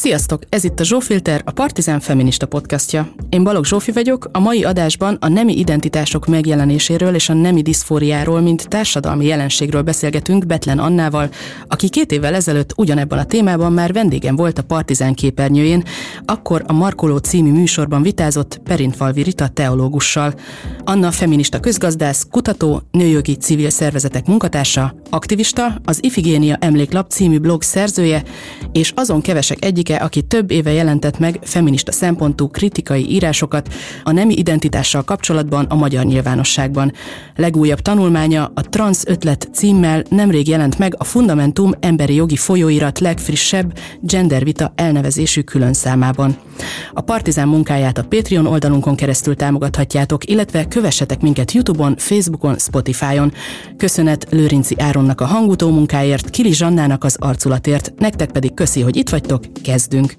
[0.00, 0.42] Sziasztok!
[0.48, 3.12] Ez itt a Zsófilter, a Partizán Feminista podcastja.
[3.28, 8.40] Én Balogh Zsófi vagyok, a mai adásban a nemi identitások megjelenéséről és a nemi diszfóriáról,
[8.40, 11.30] mint társadalmi jelenségről beszélgetünk Betlen Annával,
[11.68, 15.84] aki két évvel ezelőtt ugyanebben a témában már vendégem volt a Partizán képernyőjén,
[16.24, 20.34] akkor a Markoló című műsorban vitázott Perintfalvi Rita teológussal.
[20.84, 28.22] Anna feminista közgazdász, kutató, nőjogi civil szervezetek munkatársa, aktivista, az Ifigénia Emléklap című blog szerzője,
[28.72, 33.68] és azon kevesek egyik egyike, aki több éve jelentett meg feminista szempontú kritikai írásokat
[34.04, 36.92] a nemi identitással kapcsolatban a magyar nyilvánosságban.
[37.36, 43.78] Legújabb tanulmánya a Trans ötlet címmel nemrég jelent meg a Fundamentum emberi jogi folyóirat legfrissebb
[44.00, 46.36] gendervita elnevezésű külön számában.
[46.92, 53.32] A Partizán munkáját a Patreon oldalunkon keresztül támogathatjátok, illetve kövessetek minket Youtube-on, Facebookon, Spotify-on.
[53.76, 59.08] Köszönet Lőrinci Áronnak a hangutó munkáért, Kili Zsannának az arculatért, nektek pedig köszi, hogy itt
[59.08, 59.42] vagytok,
[59.80, 60.14] kezdünk!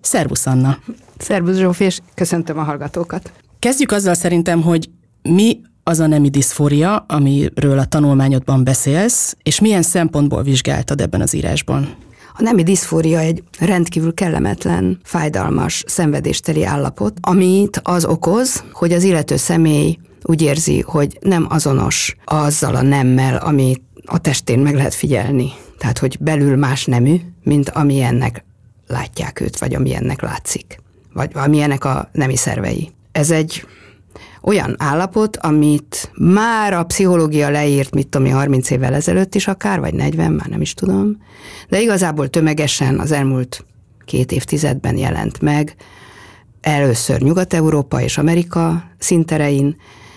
[0.00, 0.78] Szervusz Anna!
[1.18, 3.32] Szervusz Zsófi, és köszöntöm a hallgatókat!
[3.58, 4.90] Kezdjük azzal szerintem, hogy
[5.22, 11.34] mi az a nemi diszfória, amiről a tanulmányodban beszélsz, és milyen szempontból vizsgáltad ebben az
[11.34, 11.94] írásban?
[12.38, 19.36] A nemi diszfória egy rendkívül kellemetlen, fájdalmas, szenvedésteli állapot, amit az okoz, hogy az illető
[19.36, 25.52] személy úgy érzi, hogy nem azonos azzal a nemmel, amit a testén meg lehet figyelni.
[25.78, 28.44] Tehát, hogy belül más nemű, mint amilyennek
[28.86, 30.80] látják őt, vagy amilyennek látszik,
[31.12, 32.90] vagy amilyenek a nemi szervei.
[33.12, 33.66] Ez egy
[34.42, 39.94] olyan állapot, amit már a pszichológia leírt, mit tudom 30 évvel ezelőtt is akár, vagy
[39.94, 41.16] 40, már nem is tudom,
[41.68, 43.64] de igazából tömegesen az elmúlt
[44.04, 45.74] két évtizedben jelent meg,
[46.60, 49.76] először Nyugat-Európa és Amerika szinterein,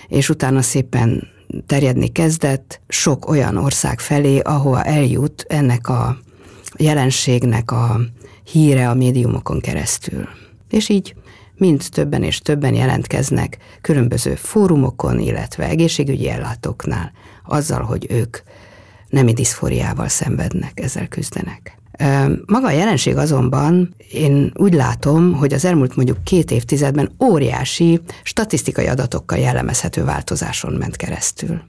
[0.10, 1.28] és utána szépen
[1.66, 6.18] terjedni kezdett sok olyan ország felé, ahova eljut ennek a
[6.78, 8.00] jelenségnek a
[8.44, 10.28] híre a médiumokon keresztül.
[10.70, 11.16] És így
[11.58, 17.12] mind többen és többen jelentkeznek különböző fórumokon, illetve egészségügyi ellátóknál
[17.46, 18.38] azzal, hogy ők
[19.10, 21.79] nemi diszfóriával szenvednek, ezzel küzdenek.
[22.46, 28.88] Maga a jelenség azonban én úgy látom, hogy az elmúlt mondjuk két évtizedben óriási statisztikai
[28.88, 31.62] adatokkal jellemezhető változáson ment keresztül.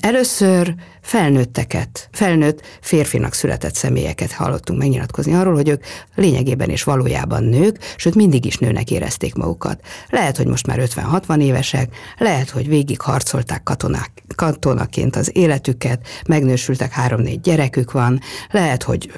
[0.00, 7.78] Először felnőtteket, felnőtt férfinak született személyeket hallottunk megnyilatkozni arról, hogy ők lényegében és valójában nők,
[7.96, 9.80] sőt mindig is nőnek érezték magukat.
[10.08, 16.92] Lehet, hogy most már 50-60 évesek, lehet, hogy végig harcolták katonák, katonaként az életüket, megnősültek
[16.92, 18.20] három-négy gyerekük van,
[18.50, 19.12] lehet, hogy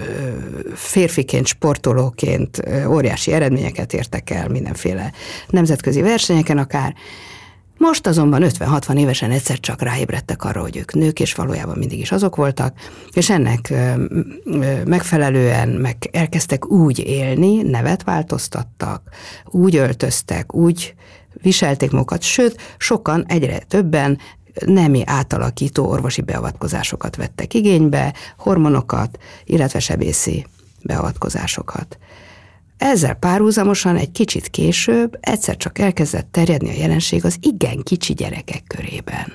[0.74, 5.12] férfiként, sportolóként óriási eredményeket értek el mindenféle
[5.48, 6.94] nemzetközi versenyeken akár,
[7.78, 12.12] most azonban 50-60 évesen egyszer csak ráébredtek arra, hogy ők nők, és valójában mindig is
[12.12, 12.74] azok voltak,
[13.12, 13.72] és ennek
[14.84, 19.02] megfelelően meg elkezdtek úgy élni, nevet változtattak,
[19.44, 20.94] úgy öltöztek, úgy
[21.42, 24.18] viselték magukat, sőt, sokan, egyre többen
[24.66, 30.46] nemi átalakító orvosi beavatkozásokat vettek igénybe, hormonokat, illetve sebészi
[30.82, 31.98] beavatkozásokat.
[32.78, 38.62] Ezzel párhuzamosan egy kicsit később egyszer csak elkezdett terjedni a jelenség az igen kicsi gyerekek
[38.66, 39.32] körében.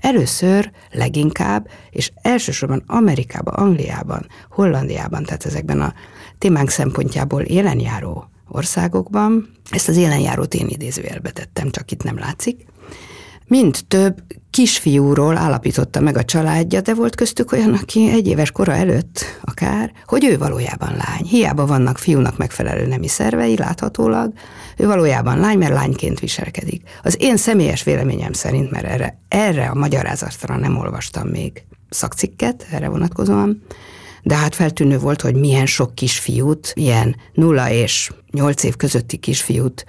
[0.00, 5.94] Először leginkább, és elsősorban Amerikában, Angliában, Hollandiában, tehát ezekben a
[6.38, 12.66] témánk szempontjából élenjáró országokban, ezt az élenjárót én idézőjelbe tettem, csak itt nem látszik,
[13.46, 18.72] mind több kisfiúról állapította meg a családja, de volt köztük olyan, aki egy éves kora
[18.72, 21.24] előtt akár, hogy ő valójában lány.
[21.24, 24.32] Hiába vannak fiúnak megfelelő nemi szervei, láthatólag,
[24.76, 26.88] ő valójában lány, mert lányként viselkedik.
[27.02, 32.88] Az én személyes véleményem szerint, mert erre, erre a magyarázatra nem olvastam még szakcikket, erre
[32.88, 33.62] vonatkozóan,
[34.24, 39.84] de hát feltűnő volt, hogy milyen sok kisfiút, ilyen nulla és nyolc év közötti kisfiút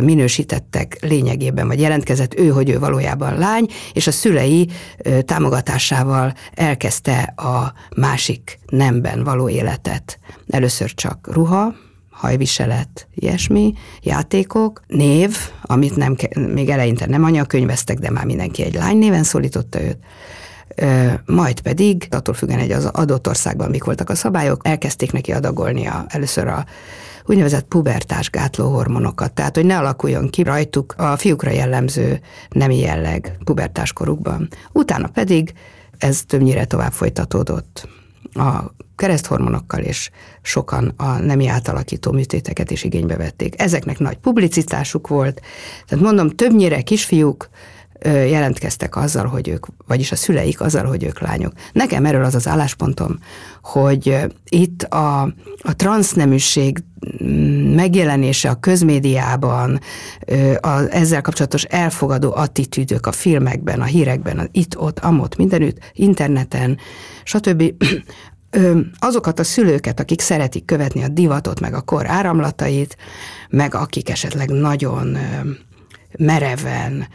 [0.00, 4.68] minősítettek lényegében, vagy jelentkezett ő, hogy ő valójában lány, és a szülei
[5.24, 10.18] támogatásával elkezdte a másik nemben való életet.
[10.48, 11.74] Először csak ruha,
[12.10, 13.72] hajviselet, ilyesmi,
[14.02, 16.16] játékok, név, amit nem,
[16.54, 19.98] még eleinte nem anyakönyveztek, de már mindenki egy lány néven szólította őt,
[21.26, 25.86] majd pedig, attól függően egy az adott országban mik voltak a szabályok, elkezdték neki adagolni
[25.86, 26.64] a, először a
[27.26, 33.36] úgynevezett pubertás gátló hormonokat, tehát hogy ne alakuljon ki rajtuk a fiúkra jellemző nemi jelleg
[33.44, 34.48] pubertás korukban.
[34.72, 35.52] Utána pedig
[35.98, 37.88] ez többnyire tovább folytatódott
[38.34, 38.60] a
[38.96, 40.10] kereszthormonokkal, és
[40.42, 43.60] sokan a nemi átalakító műtéteket is igénybe vették.
[43.60, 45.40] Ezeknek nagy publicitásuk volt,
[45.86, 47.48] tehát mondom, többnyire kisfiúk
[48.04, 51.52] jelentkeztek azzal, hogy ők, vagyis a szüleik azzal, hogy ők lányok.
[51.72, 53.18] Nekem erről az az álláspontom,
[53.62, 54.18] hogy
[54.48, 55.22] itt a,
[55.62, 56.84] a transzneműség
[57.24, 59.80] mm, megjelenése a közmédiában,
[60.60, 66.78] a ezzel kapcsolatos elfogadó attitűdök a filmekben, a hírekben, itt, ott, amott, mindenütt, interneten,
[67.24, 67.74] stb
[68.98, 72.96] azokat a szülőket, akik szeretik követni a divatot, meg a kor áramlatait,
[73.48, 75.18] meg akik esetleg nagyon
[76.18, 77.06] mereven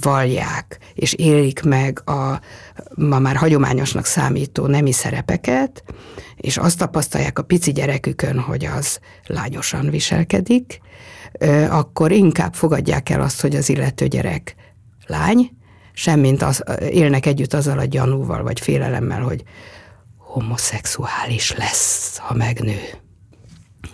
[0.00, 2.40] vallják, és élik meg a
[2.94, 5.84] ma már hagyományosnak számító nemi szerepeket,
[6.36, 10.80] és azt tapasztalják a pici gyerekükön, hogy az lányosan viselkedik,
[11.68, 14.54] akkor inkább fogadják el azt, hogy az illető gyerek
[15.06, 15.50] lány,
[15.92, 19.42] semmint az, élnek együtt azzal a gyanúval vagy félelemmel, hogy
[20.16, 22.78] homoszexuális lesz, ha megnő.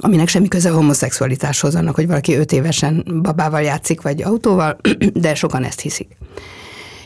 [0.00, 4.76] Aminek semmi köze a homoszexualitáshoz, annak, hogy valaki öt évesen babával játszik, vagy autóval,
[5.14, 6.16] de sokan ezt hiszik.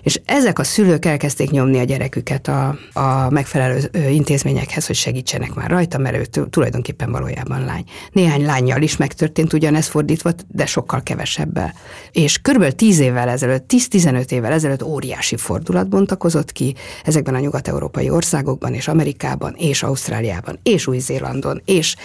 [0.07, 5.71] És ezek a szülők elkezdték nyomni a gyereküket a, a megfelelő intézményekhez, hogy segítsenek már
[5.71, 7.85] rajta, mert ő tulajdonképpen valójában lány.
[8.13, 11.75] Néhány lányjal is megtörtént ugyanez fordítva, de sokkal kevesebbel.
[12.11, 16.75] És körülbelül 10 évvel ezelőtt, 10-15 évvel ezelőtt óriási fordulat bontakozott ki
[17.05, 21.97] ezekben a nyugat-európai országokban, és Amerikában, és Ausztráliában, és Új-Zélandon, és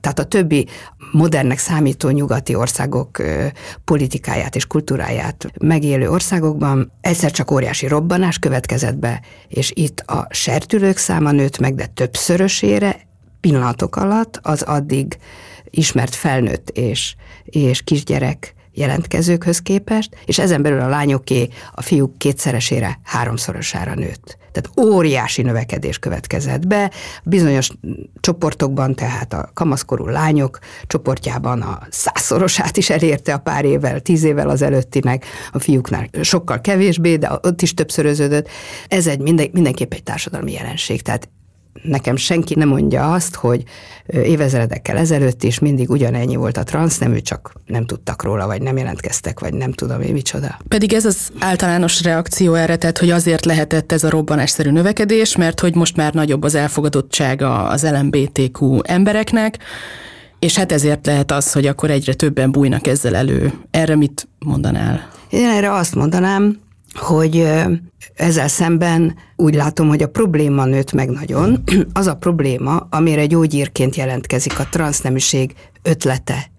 [0.00, 0.66] tehát a többi
[1.12, 3.22] modernnek számító nyugati országok
[3.84, 10.96] politikáját és kultúráját megélő országokban egyszer csak óriási robbanás következett be, és itt a sertülők
[10.96, 13.00] száma nőtt meg, de többszörösére
[13.40, 15.18] pillanatok alatt az addig
[15.70, 17.14] ismert felnőtt és,
[17.44, 24.38] és kisgyerek jelentkezőkhöz képest, és ezen belül a lányoké a fiúk kétszeresére, háromszorosára nőtt.
[24.52, 26.90] Tehát óriási növekedés következett be,
[27.24, 27.70] bizonyos
[28.20, 34.48] csoportokban, tehát a kamaszkorú lányok csoportjában a százszorosát is elérte a pár évvel, tíz évvel
[34.48, 38.48] az előttinek, a fiúknál sokkal kevésbé, de ott is többszöröződött.
[38.88, 41.28] Ez egy minden, mindenképp egy társadalmi jelenség, tehát
[41.82, 43.62] nekem senki nem mondja azt, hogy
[44.06, 49.40] évezredekkel ezelőtt is mindig ugyanennyi volt a transznemű, csak nem tudtak róla, vagy nem jelentkeztek,
[49.40, 50.58] vagy nem tudom én micsoda.
[50.68, 55.60] Pedig ez az általános reakció erre, tehát hogy azért lehetett ez a robbanásszerű növekedés, mert
[55.60, 59.58] hogy most már nagyobb az elfogadottsága az LMBTQ embereknek,
[60.38, 63.52] és hát ezért lehet az, hogy akkor egyre többen bújnak ezzel elő.
[63.70, 65.08] Erre mit mondanál?
[65.30, 66.60] Én erre azt mondanám,
[66.94, 67.48] hogy
[68.14, 71.62] ezzel szemben úgy látom, hogy a probléma nőtt meg nagyon.
[71.92, 76.49] Az a probléma, amire gyógyírként jelentkezik a transzneműség ötlete.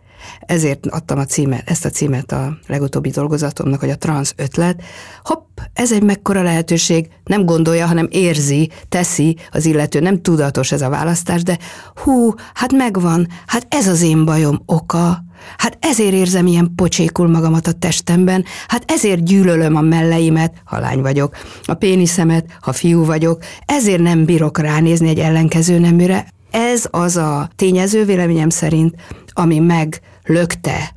[0.46, 4.84] Ezért adtam a címet, ezt a címet a legutóbbi dolgozatomnak, hogy a transz ötlet.
[5.24, 10.82] Hopp, ez egy mekkora lehetőség, nem gondolja, hanem érzi, teszi az illető, nem tudatos ez
[10.82, 11.58] a választás, de
[11.96, 15.24] hú, hát megvan, hát ez az én bajom oka,
[15.58, 21.02] Hát ezért érzem ilyen pocsékul magamat a testemben, hát ezért gyűlölöm a melleimet, ha lány
[21.02, 26.28] vagyok, a péniszemet, ha fiú vagyok, ezért nem bírok ránézni egy ellenkező neműre.
[26.52, 28.96] Ez az a tényező véleményem szerint,
[29.34, 29.60] ami
[30.32, 30.94] meglökte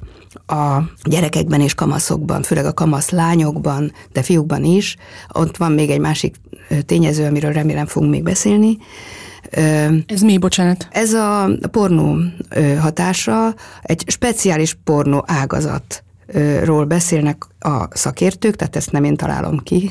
[0.47, 4.97] a gyerekekben és kamaszokban, főleg a kamasz lányokban, de fiúkban is.
[5.33, 6.37] Ott van még egy másik
[6.87, 8.79] tényező, amiről remélem fogunk még beszélni,
[10.07, 10.89] ez mi, bocsánat?
[10.91, 12.17] Ez a pornó
[12.79, 19.91] hatása, egy speciális pornó ágazatról beszélnek a szakértők, tehát ezt nem én találom ki,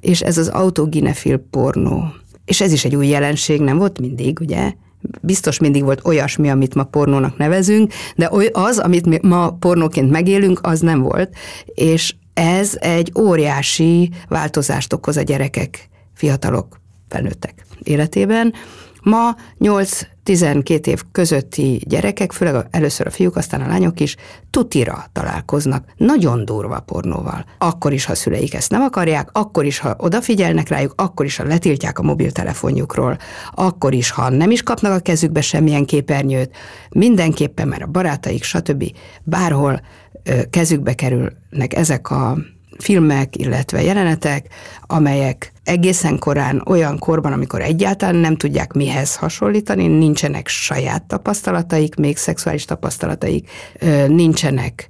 [0.00, 2.04] és ez az autoginefil pornó.
[2.44, 4.72] És ez is egy új jelenség, nem volt mindig, ugye?
[5.20, 10.60] Biztos mindig volt olyasmi, amit ma pornónak nevezünk, de az, amit mi ma pornóként megélünk,
[10.62, 11.34] az nem volt,
[11.74, 18.54] és ez egy óriási változást okoz a gyerekek, fiatalok, felnőttek életében.
[19.02, 24.16] Ma 8-12 év közötti gyerekek, főleg először a fiúk, aztán a lányok is
[24.50, 27.44] tutira találkoznak, nagyon durva pornóval.
[27.58, 31.44] Akkor is, ha szüleik ezt nem akarják, akkor is, ha odafigyelnek rájuk, akkor is, ha
[31.44, 33.18] letiltják a mobiltelefonjukról,
[33.50, 36.56] akkor is, ha nem is kapnak a kezükbe semmilyen képernyőt,
[36.90, 38.84] mindenképpen, mert a barátaik, stb.
[39.22, 39.80] bárhol
[40.50, 42.38] kezükbe kerülnek ezek a
[42.82, 44.46] filmek, illetve jelenetek,
[44.86, 52.16] amelyek egészen korán, olyan korban, amikor egyáltalán nem tudják mihez hasonlítani, nincsenek saját tapasztalataik, még
[52.16, 53.50] szexuális tapasztalataik,
[54.06, 54.88] nincsenek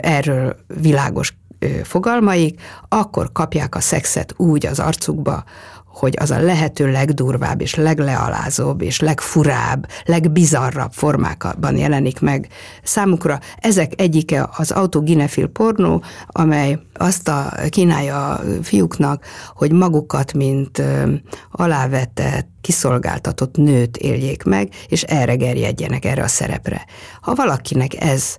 [0.00, 1.36] erről világos
[1.82, 5.44] fogalmaik, akkor kapják a szexet úgy az arcukba,
[5.98, 12.48] hogy az a lehető legdurvább és leglealázóbb és legfurább, legbizarrabb formákban jelenik meg
[12.82, 13.38] számukra.
[13.56, 19.24] Ezek egyike az autoginefil pornó, amely azt a kínálja a fiúknak,
[19.54, 20.82] hogy magukat, mint
[21.50, 26.84] alávetett, kiszolgáltatott nőt éljék meg, és erre gerjedjenek, erre a szerepre.
[27.20, 28.36] Ha valakinek ez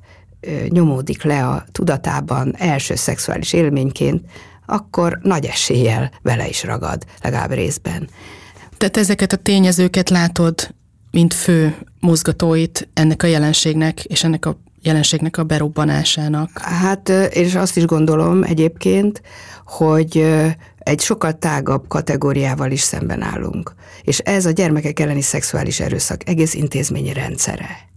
[0.69, 4.25] nyomódik le a tudatában első szexuális élményként,
[4.69, 8.09] akkor nagy eséllyel vele is ragad, legalább részben.
[8.77, 10.73] Tehát ezeket a tényezőket látod,
[11.11, 16.59] mint fő mozgatóit ennek a jelenségnek, és ennek a jelenségnek a berobbanásának.
[16.59, 19.21] Hát, és azt is gondolom egyébként,
[19.65, 20.17] hogy
[20.77, 23.73] egy sokkal tágabb kategóriával is szemben állunk.
[24.01, 27.87] És ez a gyermekek elleni szexuális erőszak egész intézményi rendszere.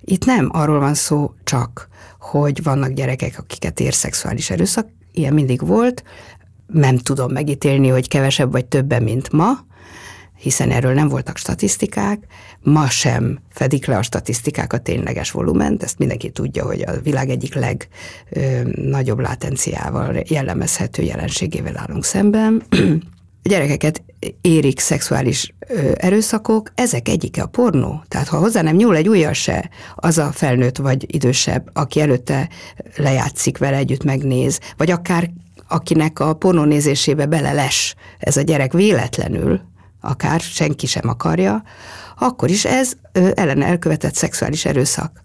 [0.00, 5.66] Itt nem arról van szó csak, hogy vannak gyerekek, akiket ér szexuális erőszak, ilyen mindig
[5.66, 6.02] volt,
[6.66, 9.52] nem tudom megítélni, hogy kevesebb vagy többen, mint ma,
[10.36, 12.26] hiszen erről nem voltak statisztikák,
[12.62, 17.28] ma sem fedik le a statisztikák a tényleges volument, ezt mindenki tudja, hogy a világ
[17.30, 22.62] egyik legnagyobb látenciával jellemezhető jelenségével állunk szemben.
[23.48, 24.02] Gyerekeket
[24.40, 25.54] érik szexuális
[25.94, 28.02] erőszakok, ezek egyike a pornó.
[28.08, 32.48] Tehát ha hozzá nem nyúl egy újjal se, az a felnőtt vagy idősebb, aki előtte
[32.96, 35.30] lejátszik vele együtt, megnéz, vagy akár
[35.68, 39.60] akinek a pornó nézésébe beleles ez a gyerek véletlenül,
[40.00, 41.62] akár senki sem akarja,
[42.18, 42.92] akkor is ez
[43.34, 45.22] ellen elkövetett szexuális erőszak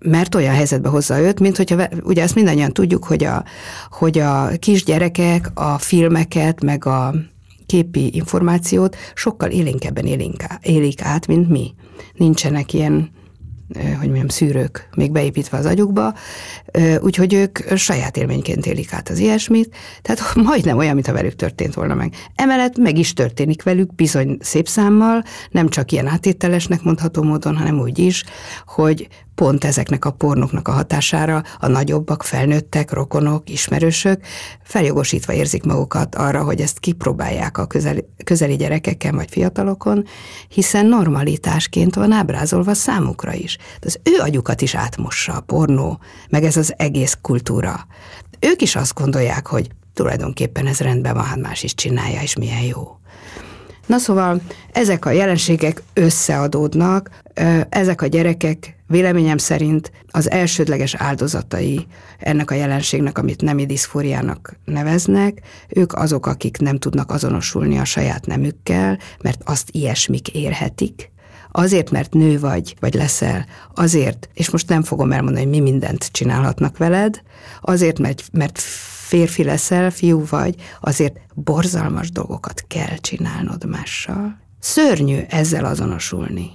[0.00, 3.44] mert olyan helyzetbe hozza őt, mint hogyha, ugye ezt mindannyian tudjuk, hogy a,
[3.90, 7.14] hogy a kisgyerekek a filmeket, meg a
[7.66, 10.06] képi információt sokkal élénkebben
[10.62, 11.74] élik át, mint mi.
[12.14, 13.10] Nincsenek ilyen
[13.78, 16.14] hogy mondjam, szűrők még beépítve az agyukba,
[17.00, 21.94] úgyhogy ők saját élményként élik át az ilyesmit, tehát majdnem olyan, mintha velük történt volna
[21.94, 22.14] meg.
[22.34, 27.78] Emellett meg is történik velük bizony szép számmal, nem csak ilyen átételesnek mondható módon, hanem
[27.78, 28.24] úgy is,
[28.66, 29.08] hogy
[29.40, 34.20] pont ezeknek a pornoknak a hatására a nagyobbak, felnőttek, rokonok, ismerősök
[34.62, 40.04] feljogosítva érzik magukat arra, hogy ezt kipróbálják a közeli, közeli gyerekeken vagy fiatalokon,
[40.48, 43.56] hiszen normalitásként van ábrázolva számukra is.
[43.80, 47.86] Az ő agyukat is átmossa a pornó, meg ez az egész kultúra.
[48.40, 52.62] Ők is azt gondolják, hogy tulajdonképpen ez rendben van, hát más is csinálja, és milyen
[52.62, 52.99] jó.
[53.90, 54.40] Na szóval
[54.72, 57.10] ezek a jelenségek összeadódnak,
[57.68, 61.86] ezek a gyerekek véleményem szerint az elsődleges áldozatai
[62.18, 68.26] ennek a jelenségnek, amit nemi diszfóriának neveznek, ők azok, akik nem tudnak azonosulni a saját
[68.26, 71.10] nemükkel, mert azt ilyesmik érhetik,
[71.50, 76.08] azért, mert nő vagy, vagy leszel, azért, és most nem fogom elmondani, hogy mi mindent
[76.12, 77.22] csinálhatnak veled,
[77.60, 78.62] azért, mert, mert
[79.10, 84.38] férfi leszel, fiú vagy, azért borzalmas dolgokat kell csinálnod mással.
[84.58, 86.50] Szörnyű ezzel azonosulni.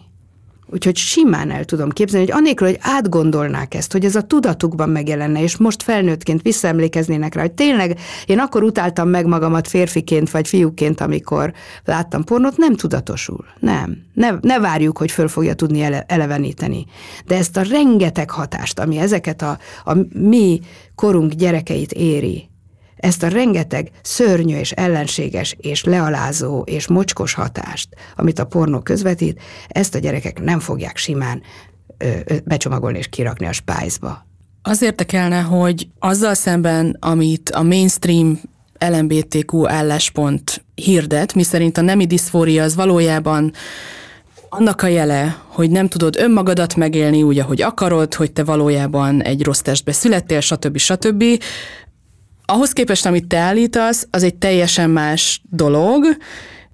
[0.70, 5.42] Úgyhogy simán el tudom képzelni, hogy anélkül, hogy átgondolnák ezt, hogy ez a tudatukban megjelenne,
[5.42, 11.02] és most felnőttként visszaemlékeznének rá, hogy tényleg én akkor utáltam meg magamat férfiként vagy fiúként,
[11.02, 11.54] amikor
[11.84, 13.46] láttam pornót, nem tudatosul.
[13.60, 13.98] Nem.
[14.14, 16.86] Ne, ne várjuk, hogy föl fogja tudni ele, eleveníteni.
[17.26, 20.60] De ezt a rengeteg hatást, ami ezeket a, a mi
[20.96, 22.50] korunk gyerekeit éri,
[23.06, 29.42] ezt a rengeteg szörnyű és ellenséges és lealázó és mocskos hatást, amit a pornó közvetít,
[29.68, 31.42] ezt a gyerekek nem fogják simán
[32.44, 34.26] becsomagolni és kirakni a spájzba.
[34.62, 38.40] Az érdekelne, hogy azzal szemben, amit a mainstream
[38.80, 43.52] LMBTQ álláspont hirdet, miszerint a nemi diszfória az valójában
[44.50, 49.44] annak a jele, hogy nem tudod önmagadat megélni úgy, ahogy akarod, hogy te valójában egy
[49.44, 50.78] rossz testbe születtél, stb.
[50.78, 51.24] stb
[52.46, 56.06] ahhoz képest, amit te állítasz, az egy teljesen más dolog.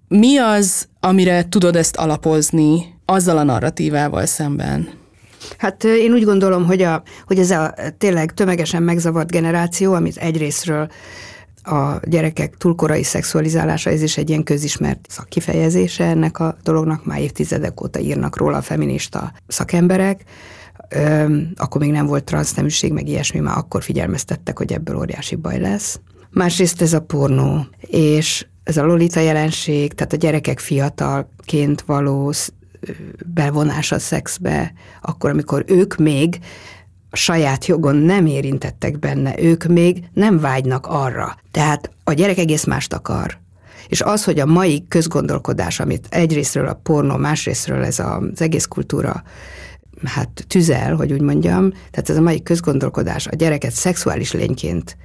[0.08, 4.90] Mi az, amire tudod ezt alapozni azzal a narratívával szemben?
[5.58, 10.90] Hát én úgy gondolom, hogy, a, hogy ez a tényleg tömegesen megzavart generáció, amit egyrésztről
[11.64, 17.82] a gyerekek túlkorai szexualizálása, ez is egy ilyen közismert szakkifejezése ennek a dolognak, már évtizedek
[17.82, 20.24] óta írnak róla a feminista szakemberek,
[21.56, 26.00] akkor még nem volt transzneműség, meg ilyesmi, már akkor figyelmeztettek, hogy ebből óriási baj lesz.
[26.30, 32.34] Másrészt ez a pornó, és ez a lolita jelenség, tehát a gyerekek fiatalként való
[33.26, 36.40] bevonás a szexbe, akkor, amikor ők még
[37.12, 41.36] saját jogon nem érintettek benne, ők még nem vágynak arra.
[41.52, 43.40] Tehát a gyerek egész mást akar.
[43.88, 49.24] És az, hogy a mai közgondolkodás, amit egyrésztről a pornó, másrésztről ez az egész kultúra
[50.04, 54.98] hát tüzel, hogy úgy mondjam, tehát ez a mai közgondolkodás a gyereket szexuális lényként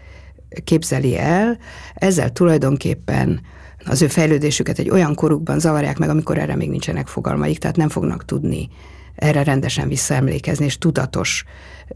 [0.64, 1.58] képzeli el,
[1.94, 3.40] ezzel tulajdonképpen
[3.84, 7.88] az ő fejlődésüket egy olyan korukban zavarják meg, amikor erre még nincsenek fogalmaik, tehát nem
[7.88, 8.68] fognak tudni
[9.14, 11.44] erre rendesen visszaemlékezni, és tudatos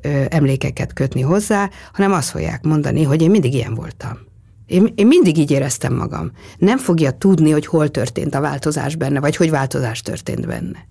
[0.00, 4.18] ö, emlékeket kötni hozzá, hanem azt fogják mondani, hogy én mindig ilyen voltam.
[4.66, 6.30] Én, én mindig így éreztem magam.
[6.58, 10.86] Nem fogja tudni, hogy hol történt a változás benne, vagy hogy változás történt benne.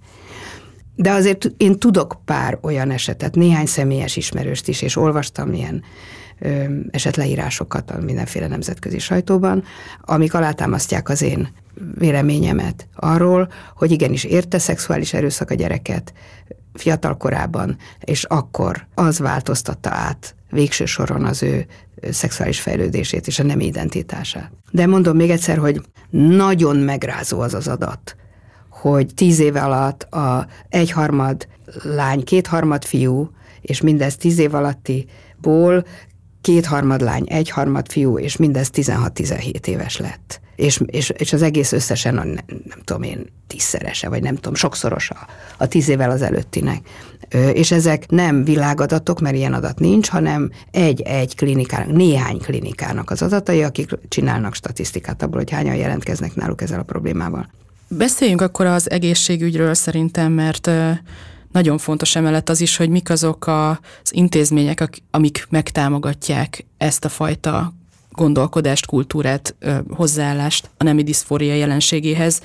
[1.02, 5.84] De azért én tudok pár olyan esetet, néhány személyes ismerőst is, és olvastam ilyen
[6.92, 9.64] esetleírásokat a mindenféle nemzetközi sajtóban,
[10.02, 11.48] amik alátámasztják az én
[11.98, 16.14] véleményemet arról, hogy igenis érte szexuális erőszak a gyereket
[16.74, 21.66] fiatal korában, és akkor az változtatta át végső soron az ő
[22.12, 24.52] szexuális fejlődését és a nem identitását.
[24.72, 28.16] De mondom még egyszer, hogy nagyon megrázó az az adat,
[28.82, 31.48] hogy tíz év alatt a egyharmad
[31.84, 33.30] lány, kétharmad fiú,
[33.62, 35.86] és mindez tíz év alattiból
[36.42, 40.42] kétharmad lány, egyharmad fiú, és mindez 16-17 éves lett.
[40.56, 44.54] És, és, és az egész összesen a, nem, nem tudom én, tízszerese, vagy nem tudom,
[44.54, 45.16] sokszorosa
[45.58, 46.90] a tíz évvel az előttinek.
[47.54, 53.64] És ezek nem világadatok, mert ilyen adat nincs, hanem egy-egy klinikának, néhány klinikának az adatai,
[53.64, 57.50] akik csinálnak statisztikát abból, hogy hányan jelentkeznek náluk ezzel a problémával.
[57.92, 60.70] Beszéljünk akkor az egészségügyről szerintem, mert
[61.52, 67.74] nagyon fontos emellett az is, hogy mik azok az intézmények, amik megtámogatják ezt a fajta
[68.12, 69.56] gondolkodást, kultúrát,
[69.90, 72.42] hozzáállást a nemi diszfória jelenségéhez.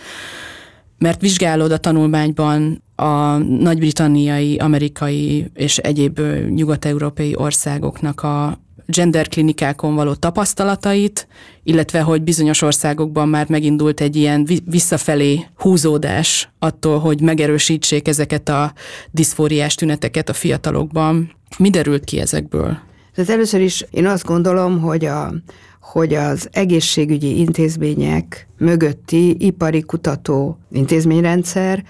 [0.98, 10.14] Mert vizsgálod a tanulmányban a nagy-britanniai, amerikai és egyéb nyugat-európai országoknak a gender klinikákon való
[10.14, 11.28] tapasztalatait,
[11.62, 18.72] illetve hogy bizonyos országokban már megindult egy ilyen visszafelé húzódás attól, hogy megerősítsék ezeket a
[19.10, 21.36] diszfóriás tüneteket a fiatalokban.
[21.58, 22.78] Mi derült ki ezekből?
[23.14, 25.34] Tehát először is én azt gondolom, hogy, a,
[25.80, 31.84] hogy az egészségügyi intézmények mögötti ipari kutató intézményrendszer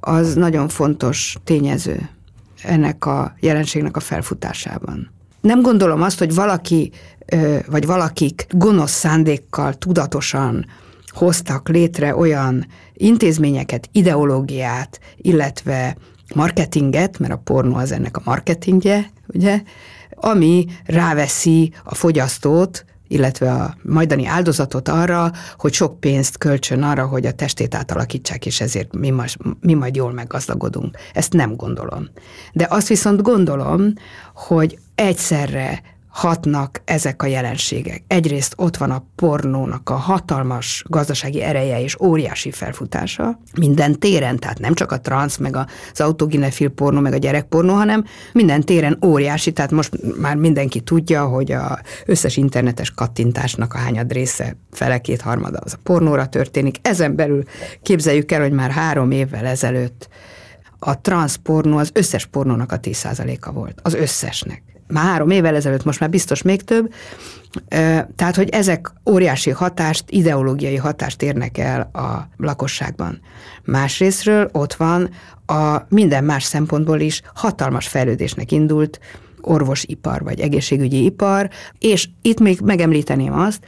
[0.00, 2.08] az nagyon fontos tényező
[2.62, 5.10] ennek a jelenségnek a felfutásában.
[5.40, 6.92] Nem gondolom azt, hogy valaki
[7.66, 10.66] vagy valakik gonosz szándékkal tudatosan
[11.08, 15.96] hoztak létre olyan intézményeket, ideológiát, illetve
[16.34, 19.62] marketinget, mert a pornó az ennek a marketingje, ugye,
[20.14, 27.26] ami ráveszi a fogyasztót, illetve a majdani áldozatot arra, hogy sok pénzt költsön arra, hogy
[27.26, 30.96] a testét átalakítsák, és ezért mi, majd, mi majd jól meggazdagodunk.
[31.12, 32.08] Ezt nem gondolom.
[32.52, 33.92] De azt viszont gondolom,
[34.34, 38.02] hogy egyszerre hatnak ezek a jelenségek.
[38.06, 44.58] Egyrészt ott van a pornónak a hatalmas gazdasági ereje és óriási felfutása minden téren, tehát
[44.58, 49.52] nem csak a transz, meg az autoginefil pornó, meg a gyerekpornó, hanem minden téren óriási,
[49.52, 55.20] tehát most már mindenki tudja, hogy a összes internetes kattintásnak a hányad része fele két
[55.20, 56.76] harmada az a pornóra történik.
[56.82, 57.42] Ezen belül
[57.82, 60.08] képzeljük el, hogy már három évvel ezelőtt
[60.78, 63.80] a transzpornó az összes pornónak a 10%-a volt.
[63.82, 66.92] Az összesnek már három évvel ezelőtt, most már biztos még több,
[68.16, 73.20] tehát, hogy ezek óriási hatást, ideológiai hatást érnek el a lakosságban.
[73.64, 75.10] Másrésztről ott van
[75.46, 79.00] a minden más szempontból is hatalmas fejlődésnek indult
[79.40, 83.64] orvosipar vagy egészségügyi ipar, és itt még megemlíteném azt,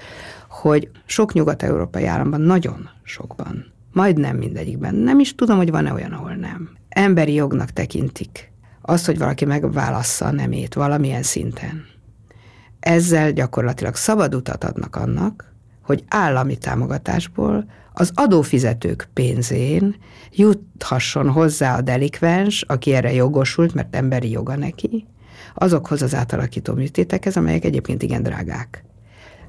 [0.48, 6.34] hogy sok nyugat-európai államban, nagyon sokban, majdnem mindegyikben, nem is tudom, hogy van-e olyan, ahol
[6.34, 8.49] nem, emberi jognak tekintik
[8.80, 11.84] az, hogy valaki megválassza a nemét valamilyen szinten.
[12.80, 19.96] Ezzel gyakorlatilag szabad utat adnak annak, hogy állami támogatásból az adófizetők pénzén
[20.32, 25.06] juthasson hozzá a delikvens, aki erre jogosult, mert emberi joga neki,
[25.54, 28.84] azokhoz az átalakító műtétekhez, amelyek egyébként igen drágák.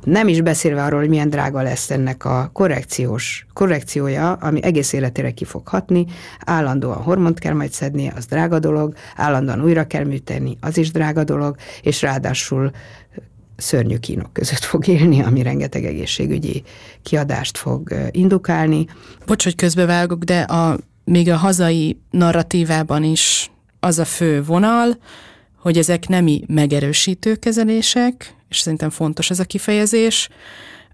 [0.04, 5.32] Nem is beszélve arról, hogy milyen drága lesz ennek a korrekciós korrekciója, ami egész életére
[5.32, 6.06] ki fog hatni,
[6.46, 11.24] állandóan hormont kell majd szedni, az drága dolog, állandóan újra kell műteni, az is drága
[11.24, 12.72] dolog, és ráadásul
[13.58, 16.64] szörnyű kínok között fog élni, ami rengeteg egészségügyi
[17.02, 18.86] kiadást fog indukálni.
[19.26, 24.98] Bocs, hogy közbevágok, de a, még a hazai narratívában is az a fő vonal,
[25.58, 30.30] hogy ezek nemi megerősítő kezelések, és szerintem fontos ez a kifejezés,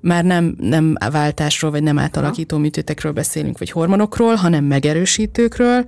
[0.02, 5.86] már nem, nem váltásról, vagy nem átalakító műtétekről beszélünk, vagy hormonokról, hanem megerősítőkről.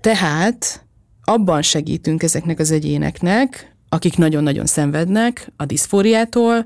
[0.00, 0.84] Tehát
[1.24, 6.64] abban segítünk ezeknek az egyéneknek, akik nagyon-nagyon szenvednek a diszfóriától,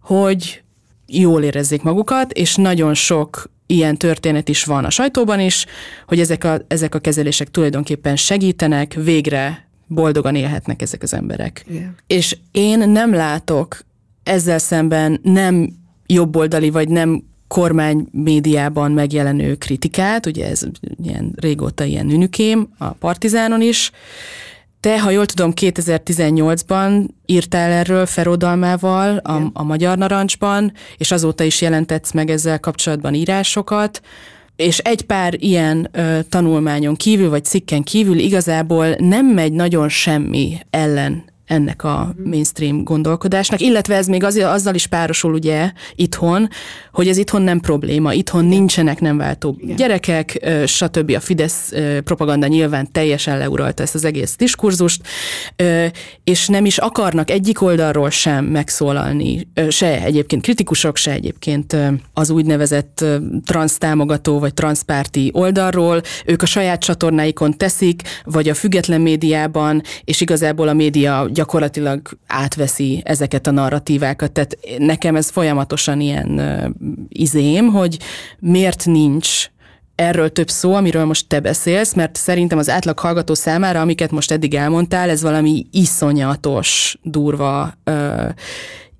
[0.00, 0.62] hogy
[1.06, 5.66] jól érezzék magukat, és nagyon sok ilyen történet is van a sajtóban is,
[6.06, 11.64] hogy ezek a, ezek a kezelések tulajdonképpen segítenek, végre boldogan élhetnek ezek az emberek.
[11.68, 11.94] Igen.
[12.06, 13.84] És én nem látok
[14.22, 15.68] ezzel szemben nem
[16.06, 20.62] jobboldali vagy nem kormány médiában megjelenő kritikát, ugye ez
[21.02, 23.90] ilyen régóta ilyen nünükém, a Partizánon is.
[24.80, 31.60] Te, ha jól tudom, 2018-ban írtál erről ferodalmával a, a Magyar Narancsban, és azóta is
[31.60, 34.00] jelentetsz meg ezzel kapcsolatban írásokat
[34.56, 40.58] és egy pár ilyen ö, tanulmányon kívül, vagy cikken kívül igazából nem megy nagyon semmi
[40.70, 46.48] ellen ennek a mainstream gondolkodásnak, illetve ez még az, azzal is párosul ugye itthon,
[46.92, 49.76] hogy ez itthon nem probléma, itthon nincsenek nem váltó Igen.
[49.76, 51.12] gyerekek, stb.
[51.16, 51.72] A Fidesz
[52.04, 55.02] propaganda nyilván teljesen leuralta ezt az egész diskurzust,
[56.24, 61.76] és nem is akarnak egyik oldalról sem megszólalni, se egyébként kritikusok, se egyébként
[62.12, 63.04] az úgynevezett
[63.44, 70.20] transz támogató vagy transzpárti oldalról, ők a saját csatornáikon teszik, vagy a független médiában, és
[70.20, 71.43] igazából a média gyakorlatilag
[72.26, 74.32] átveszi ezeket a narratívákat.
[74.32, 76.40] Tehát nekem ez folyamatosan ilyen
[77.08, 77.98] izém, hogy
[78.38, 79.52] miért nincs
[79.94, 84.30] erről több szó, amiről most te beszélsz, mert szerintem az átlag hallgató számára, amiket most
[84.30, 88.28] eddig elmondtál, ez valami iszonyatos, durva ö,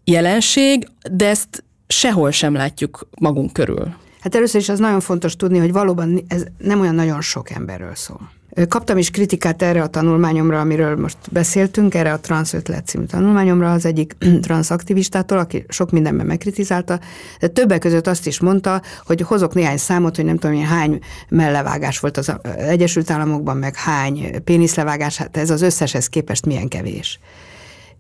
[0.05, 3.95] jelenség, de ezt sehol sem látjuk magunk körül.
[4.21, 7.95] Hát először is az nagyon fontos tudni, hogy valóban ez nem olyan nagyon sok emberről
[7.95, 8.31] szól.
[8.69, 13.73] Kaptam is kritikát erre a tanulmányomra, amiről most beszéltünk, erre a Trans ötlet című tanulmányomra
[13.73, 17.01] az egyik transzaktivistától, aki sok mindenben megkritizálta,
[17.41, 20.99] de többek között azt is mondta, hogy hozok néhány számot, hogy nem tudom, hogy hány
[21.29, 27.21] mellevágás volt az Egyesült Államokban, meg hány péniszlevágás, hát ez az összeshez képest milyen kevés.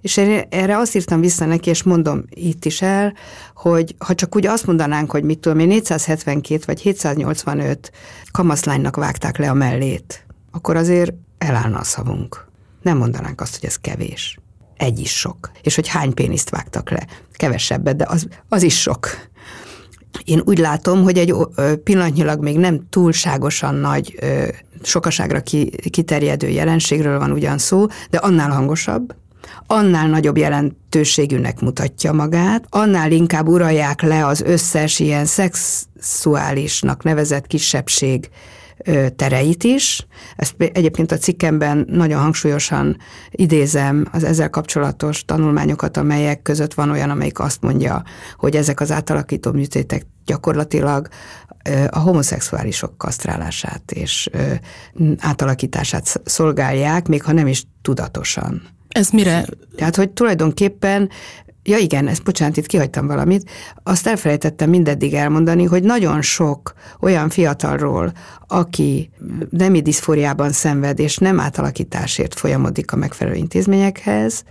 [0.01, 3.15] És erre azt írtam vissza neki, és mondom itt is el,
[3.55, 7.91] hogy ha csak úgy azt mondanánk, hogy mit tudom én, 472 vagy 785
[8.33, 10.24] kamaszlánynak vágták le a mellét,
[10.55, 12.47] akkor azért elállna a szavunk.
[12.83, 14.39] Nem mondanánk azt, hogy ez kevés.
[14.77, 15.51] Egy is sok.
[15.63, 17.07] És hogy hány péniszt vágtak le.
[17.33, 19.09] Kevesebbet, de az, az is sok.
[20.25, 21.35] Én úgy látom, hogy egy
[21.85, 24.19] pillanatnyilag még nem túlságosan nagy,
[24.83, 25.43] sokaságra
[25.91, 29.15] kiterjedő jelenségről van ugyan szó, de annál hangosabb,
[29.67, 38.31] annál nagyobb jelentőségűnek mutatja magát, annál inkább uralják le az összes ilyen szexuálisnak nevezett kisebbség
[39.17, 40.07] tereit is.
[40.37, 42.97] Ezt egyébként a cikkemben nagyon hangsúlyosan
[43.31, 48.03] idézem az ezzel kapcsolatos tanulmányokat, amelyek között van olyan, amelyik azt mondja,
[48.37, 51.09] hogy ezek az átalakító műtétek gyakorlatilag
[51.91, 54.31] a homoszexuálisok kasztrálását és
[55.19, 58.63] átalakítását szolgálják, még ha nem is tudatosan.
[58.89, 59.45] Ez mire?
[59.77, 61.11] Tehát, hogy tulajdonképpen
[61.67, 63.51] Ja igen, ezt bocsánat, itt kihagytam valamit.
[63.83, 68.13] Azt elfelejtettem mindeddig elmondani, hogy nagyon sok olyan fiatalról,
[68.47, 69.11] aki
[69.51, 74.45] nemi diszfóriában szenved, és nem átalakításért folyamodik a megfelelő intézményekhez,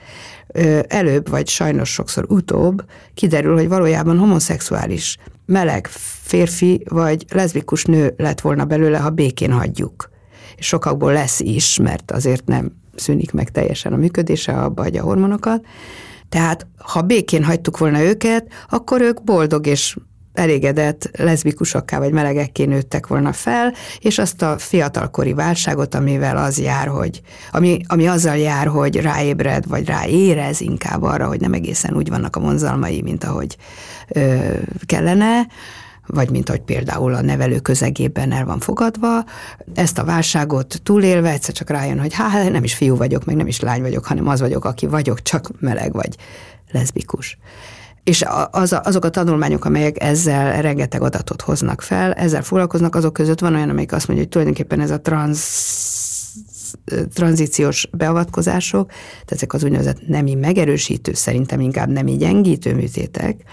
[0.87, 5.87] előbb, vagy sajnos sokszor utóbb kiderül, hogy valójában homoszexuális, meleg
[6.21, 10.09] férfi vagy leszbikus nő lett volna belőle, ha békén hagyjuk.
[10.55, 15.65] És sokakból lesz is, mert azért nem szűnik meg teljesen a működése, abba a hormonokat,
[16.33, 19.95] tehát, ha békén hagytuk volna őket, akkor ők boldog és
[20.33, 26.87] elégedett leszbikusokká vagy melegekké nőttek volna fel, és azt a fiatalkori válságot, amivel az jár,
[26.87, 32.09] hogy, ami, ami azzal jár, hogy ráébred, vagy ráérez inkább arra, hogy nem egészen úgy
[32.09, 33.57] vannak a vonzalmai, mint ahogy
[34.07, 34.37] ö,
[34.85, 35.47] kellene,
[36.07, 39.23] vagy mint ahogy például a nevelő közegében el van fogadva,
[39.73, 43.47] ezt a válságot túlélve egyszer csak rájön, hogy hát nem is fiú vagyok, meg nem
[43.47, 46.15] is lány vagyok, hanem az vagyok, aki vagyok, csak meleg vagy
[46.71, 47.37] leszbikus.
[48.03, 53.39] És az, azok a tanulmányok, amelyek ezzel rengeteg adatot hoznak fel, ezzel foglalkoznak, azok között
[53.39, 55.91] van olyan, amelyik azt mondja, hogy tulajdonképpen ez a transz
[57.13, 63.43] tranzíciós beavatkozások, tehát ezek az úgynevezett nemi megerősítő, szerintem inkább nemi gyengítő műtétek,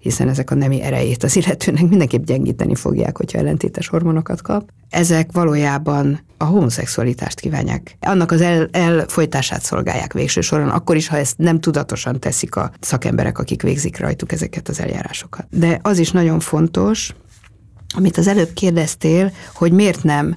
[0.00, 4.70] hiszen ezek a nemi erejét az illetőnek mindenképp gyengíteni fogják, hogyha ellentétes hormonokat kap.
[4.90, 7.96] Ezek valójában a homoszexualitást kívánják.
[8.00, 12.70] Annak az el, elfolytását szolgálják végső soron, akkor is, ha ezt nem tudatosan teszik a
[12.80, 15.46] szakemberek, akik végzik rajtuk ezeket az eljárásokat.
[15.50, 17.14] De az is nagyon fontos,
[17.96, 20.36] amit az előbb kérdeztél, hogy miért nem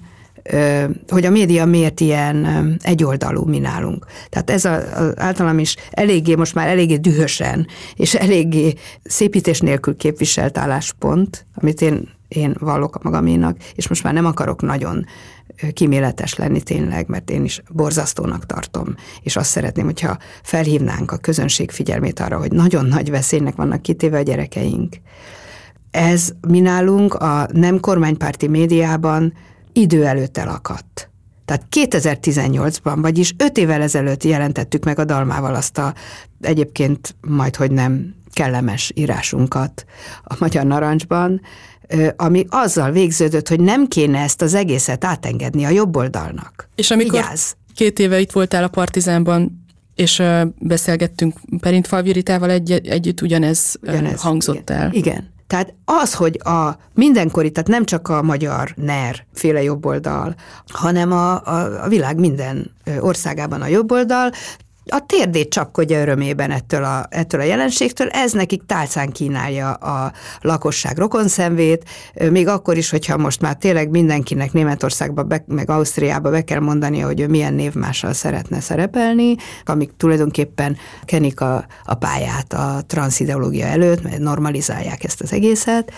[1.08, 4.06] hogy a média miért ilyen egyoldalú mi nálunk.
[4.30, 9.96] Tehát ez a, az általam is eléggé, most már eléggé dühösen, és eléggé szépítés nélkül
[9.96, 15.06] képviselt álláspont, amit én, én vallok a magaménak, és most már nem akarok nagyon
[15.74, 21.72] kiméletes lenni tényleg, mert én is borzasztónak tartom, és azt szeretném, hogyha felhívnánk a közönség
[21.72, 24.96] figyelmét arra, hogy nagyon nagy veszélynek vannak kitéve a gyerekeink.
[25.92, 29.34] Ez mi nálunk a nem kormánypárti médiában
[29.74, 31.10] idő előtt elakadt.
[31.46, 35.94] Tehát 2018-ban, vagyis 5 évvel ezelőtt jelentettük meg a Dalmával azt a
[36.42, 39.86] egyébként majd, hogy nem kellemes írásunkat
[40.24, 41.42] a Magyar Narancsban,
[42.16, 46.70] ami azzal végződött, hogy nem kéne ezt az egészet átengedni a jobb oldalnak.
[46.76, 47.52] És amikor Vigyázz.
[47.76, 50.22] két éve itt voltál a Partizánban, és
[50.60, 54.78] beszélgettünk Perint Viritával egy, együtt, ugyanez, ugyanez hangzott igen.
[54.78, 54.94] el.
[54.94, 55.33] Igen.
[55.48, 60.36] Tehát az, hogy a mindenkori, tehát nem csak a magyar NER féle jobboldal,
[60.68, 64.32] hanem a, a, a világ minden országában a jobboldal
[64.86, 70.98] a térdét csapkodja örömében ettől a, ettől a jelenségtől, ez nekik tálcán kínálja a lakosság
[70.98, 71.90] rokonszenvét,
[72.30, 77.00] még akkor is, hogyha most már tényleg mindenkinek Németországba, be, meg Ausztriába be kell mondani,
[77.00, 84.04] hogy ő milyen névmással szeretne szerepelni, amik tulajdonképpen kenik a, a pályát a transzideológia előtt,
[84.04, 85.92] mert normalizálják ezt az egészet.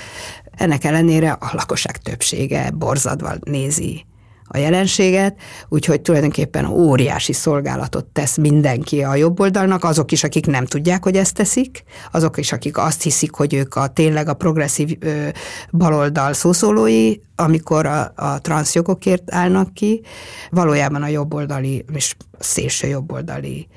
[0.58, 4.06] Ennek ellenére a lakosság többsége borzadva nézi
[4.48, 5.38] a jelenséget,
[5.70, 11.16] úgyhogy tulajdonképpen óriási szolgálatot tesz mindenki a jobb oldalnak, azok is, akik nem tudják, hogy
[11.16, 15.28] ezt teszik, azok is, akik azt hiszik, hogy ők a tényleg a progresszív ö,
[15.72, 20.02] baloldal szószólói, amikor a, a transzjogokért állnak ki,
[20.50, 23.68] valójában a jobboldali és szélső jobboldali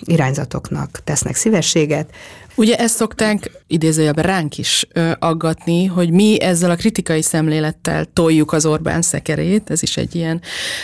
[0.00, 2.10] irányzatoknak tesznek szívességet,
[2.58, 8.52] Ugye ezt szokták idézőjelben ránk is ö, aggatni, hogy mi ezzel a kritikai szemlélettel toljuk
[8.52, 10.40] az Orbán szekerét, ez is egy ilyen...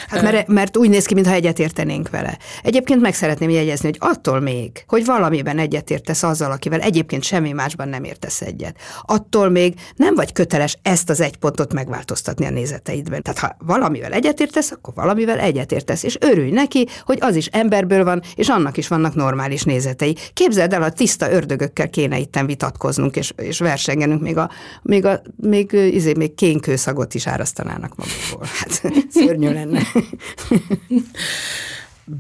[0.09, 2.39] Hát mert, mert úgy néz ki, mintha egyetértenénk vele.
[2.63, 7.89] Egyébként meg szeretném jegyezni, hogy attól még, hogy valamiben egyetértesz azzal, akivel egyébként semmi másban
[7.89, 13.23] nem értesz egyet, attól még nem vagy köteles ezt az egy pontot megváltoztatni a nézeteidben.
[13.23, 18.23] Tehát ha valamivel egyetértesz, akkor valamivel egyetértesz, és örülj neki, hogy az is emberből van,
[18.35, 20.17] és annak is vannak normális nézetei.
[20.33, 24.51] Képzeld el a tiszta ördög ördögökkel kéne itten vitatkoznunk, és, és versengenünk, még, a,
[24.83, 28.49] még, a, még, izé, még kénkőszagot is árasztanának magukból.
[28.59, 28.83] Hát
[29.15, 29.83] szörnyű lenne.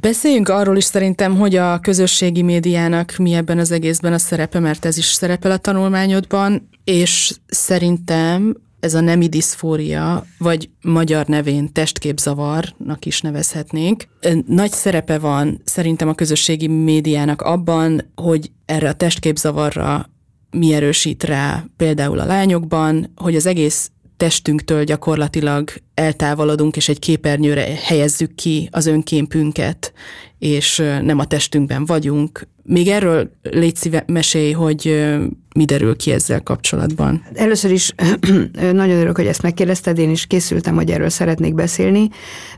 [0.00, 4.84] Beszéljünk arról is szerintem, hogy a közösségi médiának mi ebben az egészben a szerepe, mert
[4.84, 13.06] ez is szerepel a tanulmányodban, és szerintem ez a nemi diszfória, vagy magyar nevén testképzavarnak
[13.06, 14.04] is nevezhetnénk.
[14.46, 20.10] Nagy szerepe van szerintem a közösségi médiának abban, hogy erre a testképzavarra
[20.50, 27.78] mi erősít rá például a lányokban, hogy az egész testünktől gyakorlatilag eltávolodunk, és egy képernyőre
[27.82, 29.92] helyezzük ki az önképünket,
[30.38, 32.48] és nem a testünkben vagyunk.
[32.62, 35.06] Még erről légy szíve, mesélj, hogy
[35.54, 37.24] mi derül ki ezzel kapcsolatban?
[37.34, 37.94] Először is
[38.72, 42.08] nagyon örülök, hogy ezt megkérdezted, én is készültem, hogy erről szeretnék beszélni.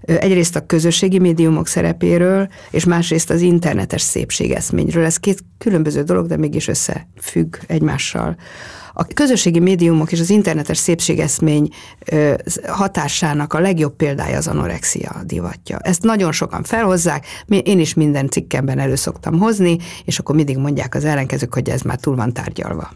[0.00, 5.04] Egyrészt a közösségi médiumok szerepéről, és másrészt az internetes szépségeszményről.
[5.04, 8.36] Ez két különböző dolog, de mégis összefügg egymással.
[8.98, 11.68] A közösségi médiumok és az internetes szépségeszmény
[12.66, 15.78] hatásának a legjobb példája az anorexia divatja.
[15.78, 17.26] Ezt nagyon sokan felhozzák,
[17.62, 21.80] én is minden cikkemben elő szoktam hozni, és akkor mindig mondják az ellenkezők, hogy ez
[21.80, 22.90] már túl van tárgyalva.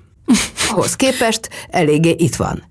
[0.70, 2.62] Ahhoz képest eléggé itt van.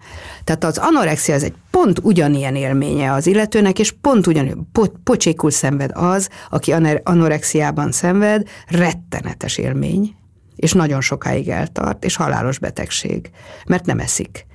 [0.43, 5.51] Tehát az anorexia az egy pont ugyanilyen élménye az illetőnek, és pont ugyanilyen po- pocsékul
[5.51, 10.15] szenved az, aki anorexiában szenved, rettenetes élmény,
[10.59, 13.29] és nagyon sokáig eltart, és halálos betegség,
[13.67, 14.45] mert nem eszik.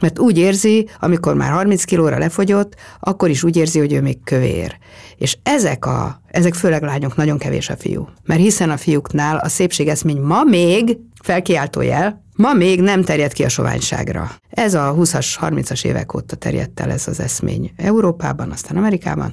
[0.00, 4.18] Mert úgy érzi, amikor már 30 kilóra lefogyott, akkor is úgy érzi, hogy ő még
[4.24, 4.78] kövér.
[5.16, 8.08] És ezek, a, ezek főleg lányok, nagyon kevés a fiú.
[8.24, 13.44] Mert hiszen a fiúknál a szépségeszmény ma még, felkiáltó jel, ma még nem terjed ki
[13.44, 14.30] a soványságra.
[14.50, 19.32] Ez a 20-as, 30-as évek óta terjedt el ez az eszmény Európában, aztán Amerikában,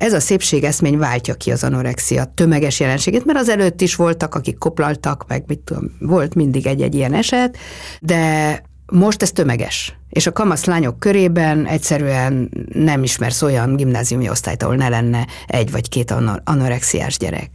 [0.00, 4.58] ez a szépségeszmény váltja ki az anorexia tömeges jelenségét, mert az előtt is voltak, akik
[4.58, 7.58] koplaltak, meg mit tudom, volt mindig egy-egy ilyen eset,
[8.00, 9.94] de most ez tömeges.
[10.10, 15.70] És a kamasz lányok körében egyszerűen nem ismersz olyan gimnáziumi osztályt, ahol ne lenne egy
[15.70, 17.50] vagy két anorexiás gyerek.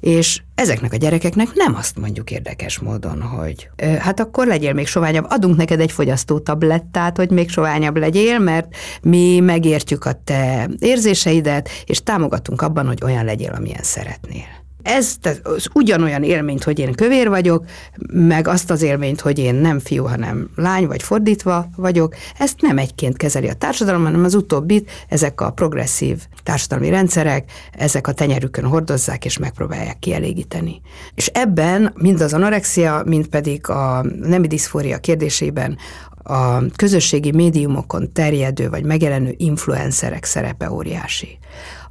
[0.00, 5.26] És ezeknek a gyerekeknek nem azt mondjuk érdekes módon, hogy hát akkor legyél még soványabb,
[5.28, 11.68] adunk neked egy fogyasztó tablettát, hogy még soványabb legyél, mert mi megértjük a te érzéseidet,
[11.86, 17.28] és támogatunk abban, hogy olyan legyél, amilyen szeretnél ez az ugyanolyan élményt, hogy én kövér
[17.28, 17.64] vagyok,
[18.12, 22.78] meg azt az élményt, hogy én nem fiú, hanem lány, vagy fordítva vagyok, ezt nem
[22.78, 28.64] egyként kezeli a társadalom, hanem az utóbbit ezek a progresszív társadalmi rendszerek, ezek a tenyerükön
[28.64, 30.80] hordozzák, és megpróbálják kielégíteni.
[31.14, 35.78] És ebben mind az anorexia, mind pedig a nemi diszfória kérdésében
[36.22, 41.38] a közösségi médiumokon terjedő vagy megjelenő influencerek szerepe óriási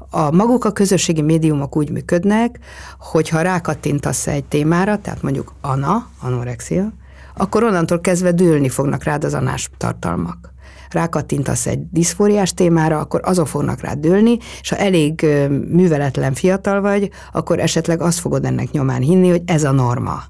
[0.10, 2.60] a maguk a közösségi médiumok úgy működnek,
[3.00, 6.93] hogy ha rákattintasz egy témára, tehát mondjuk ana, anorexia,
[7.36, 10.54] akkor onnantól kezdve dőlni fognak rád az anás tartalmak.
[10.89, 15.26] Rákattintasz egy diszfóriás témára, akkor azok fognak rád dőlni, és ha elég
[15.72, 20.24] műveletlen fiatal vagy, akkor esetleg azt fogod ennek nyomán hinni, hogy ez a norma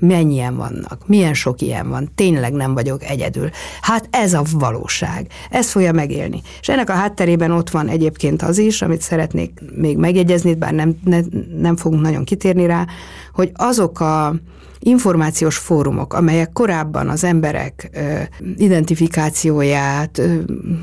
[0.00, 3.50] mennyien vannak, milyen sok ilyen van, tényleg nem vagyok egyedül.
[3.80, 6.42] Hát ez a valóság, ez fogja megélni.
[6.60, 10.96] És ennek a hátterében ott van egyébként az is, amit szeretnék még megjegyezni, bár nem,
[11.04, 11.20] ne,
[11.60, 12.86] nem fogunk nagyon kitérni rá,
[13.32, 14.34] hogy azok a
[14.82, 18.20] információs fórumok, amelyek korábban az emberek ö,
[18.56, 20.34] identifikációját, ö,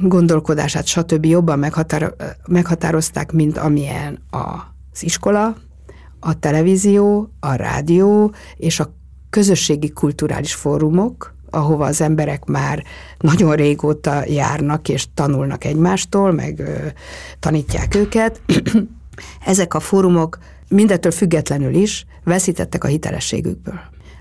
[0.02, 1.26] gondolkodását, stb.
[1.26, 2.14] jobban meghatár,
[2.48, 5.56] meghatározták, mint amilyen az iskola,
[6.20, 8.96] a televízió, a rádió és a
[9.30, 12.84] közösségi kulturális fórumok, ahova az emberek már
[13.20, 16.88] nagyon régóta járnak és tanulnak egymástól, meg ö,
[17.40, 18.42] tanítják őket.
[19.46, 20.38] Ezek a fórumok
[20.70, 23.80] mindettől függetlenül is veszítettek a hitelességükből.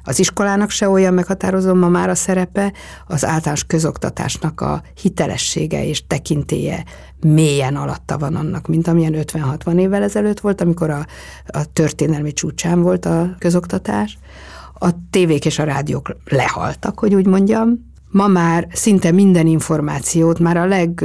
[0.09, 2.73] Az iskolának se olyan meghatározó ma már a szerepe,
[3.07, 6.85] az általános közoktatásnak a hitelessége és tekintéje
[7.21, 11.07] mélyen alatta van annak, mint amilyen 50-60 évvel ezelőtt volt, amikor a,
[11.47, 14.19] a történelmi csúcsán volt a közoktatás.
[14.79, 17.95] A tévék és a rádiók lehaltak, hogy úgy mondjam.
[18.11, 21.05] Ma már szinte minden információt, már a leg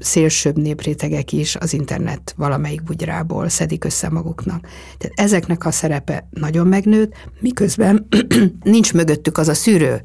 [0.00, 4.66] szélsőbb néprétegek is az internet valamelyik bugyrából szedik össze maguknak.
[4.98, 8.08] Tehát ezeknek a szerepe nagyon megnőtt, miközben
[8.62, 10.02] nincs mögöttük az a szűrő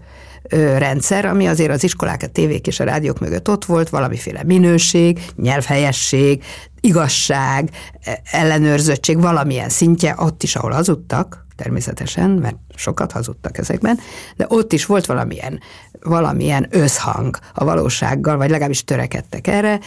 [0.78, 5.26] rendszer, ami azért az iskolák, a tévék és a rádiók mögött ott volt, valamiféle minőség,
[5.36, 6.44] nyelvhelyesség,
[6.80, 7.70] igazság,
[8.04, 14.00] e, ellenőrzöttség valamilyen szintje, ott is, ahol hazudtak, természetesen, mert sokat hazudtak ezekben,
[14.36, 15.60] de ott is volt valamilyen,
[16.02, 19.80] valamilyen összhang a valósággal, vagy legalábbis törekedtek erre.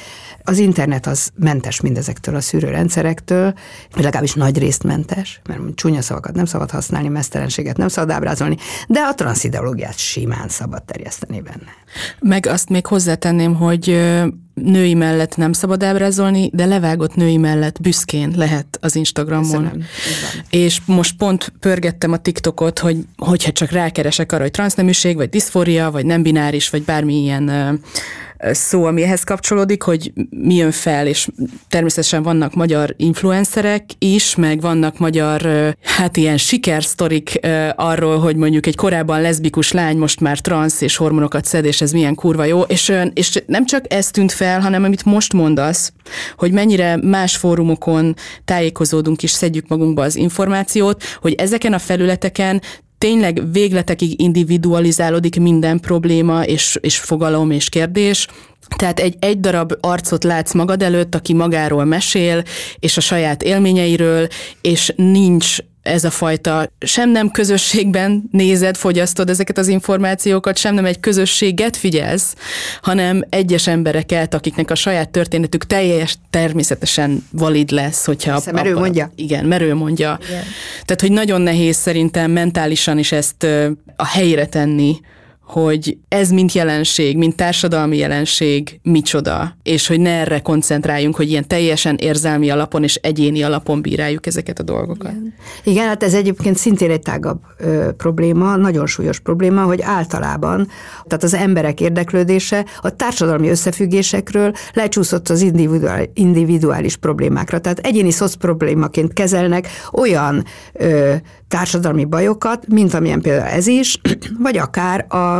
[0.43, 3.55] Az internet az mentes mindezektől a szűrőrendszerektől,
[3.93, 8.57] vagy legalábbis nagy részt mentes, mert csúnya szavakat nem szabad használni, mesztelenséget nem szabad ábrázolni,
[8.89, 11.73] de a transzideológiát simán szabad terjeszteni benne.
[12.21, 14.03] Meg azt még hozzátenném, hogy
[14.55, 19.63] női mellett nem szabad ábrázolni, de levágott női mellett büszkén lehet az Instagramon.
[19.63, 19.85] Köszönöm.
[20.51, 25.91] És most pont pörgettem a TikTokot, hogy hogyha csak rákeresek arra, hogy transzneműség, vagy diszfória,
[25.91, 27.81] vagy nem bináris, vagy bármilyen
[28.53, 31.29] szó, ami ehhez kapcsolódik, hogy mi jön fel, és
[31.69, 35.47] természetesen vannak magyar influencerek is, meg vannak magyar,
[35.83, 37.41] hát ilyen sikersztorik
[37.75, 41.93] arról, hogy mondjuk egy korábban leszbikus lány most már transz és hormonokat szed, és ez
[41.93, 45.93] milyen kurva jó, és, és nem csak ez tűnt fel, hanem amit most mondasz,
[46.37, 52.63] hogy mennyire más fórumokon tájékozódunk és szedjük magunkba az információt, hogy ezeken a felületeken
[53.05, 58.27] tényleg végletekig individualizálódik minden probléma és, és fogalom és kérdés,
[58.77, 62.43] tehát egy, egy darab arcot látsz magad előtt, aki magáról mesél,
[62.79, 64.29] és a saját élményeiről,
[64.61, 70.85] és nincs ez a fajta sem nem közösségben nézed, fogyasztod ezeket az információkat, sem nem
[70.85, 72.35] egy közösséget figyelsz,
[72.83, 78.31] hanem egyes embereket, akiknek a saját történetük teljes természetesen valid lesz, hogyha...
[78.31, 79.13] Persze, mert ő mondja.
[79.15, 80.19] Igen, mert ő mondja.
[80.29, 80.43] Igen.
[80.85, 83.47] Tehát, hogy nagyon nehéz szerintem mentálisan is ezt
[83.97, 85.01] a helyre tenni,
[85.47, 91.49] hogy ez mint jelenség, mint társadalmi jelenség micsoda, és hogy ne erre koncentráljunk, hogy ilyen
[91.49, 95.13] teljesen érzelmi alapon és egyéni alapon bíráljuk ezeket a dolgokat.
[95.65, 100.69] Igen, hát ez egyébként szintén egy tágabb ö, probléma, nagyon súlyos probléma, hogy általában,
[101.07, 107.59] tehát az emberek érdeklődése a társadalmi összefüggésekről lecsúszott az individuális, individuális problémákra.
[107.59, 111.15] Tehát egyéni szoc problémaként kezelnek olyan ö,
[111.49, 114.01] társadalmi bajokat, mint amilyen például ez is,
[114.39, 115.34] vagy akár a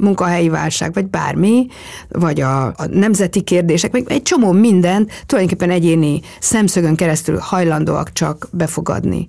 [0.00, 1.66] munkahelyi válság, vagy bármi,
[2.08, 8.48] vagy a, a nemzeti kérdések, meg egy csomó mindent tulajdonképpen egyéni szemszögön keresztül hajlandóak csak
[8.52, 9.26] befogadni.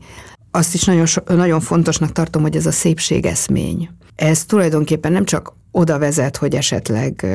[0.51, 3.89] Azt is nagyon, nagyon fontosnak tartom, hogy ez a szépségeszmény.
[4.15, 7.25] Ez tulajdonképpen nem csak oda vezet, hogy esetleg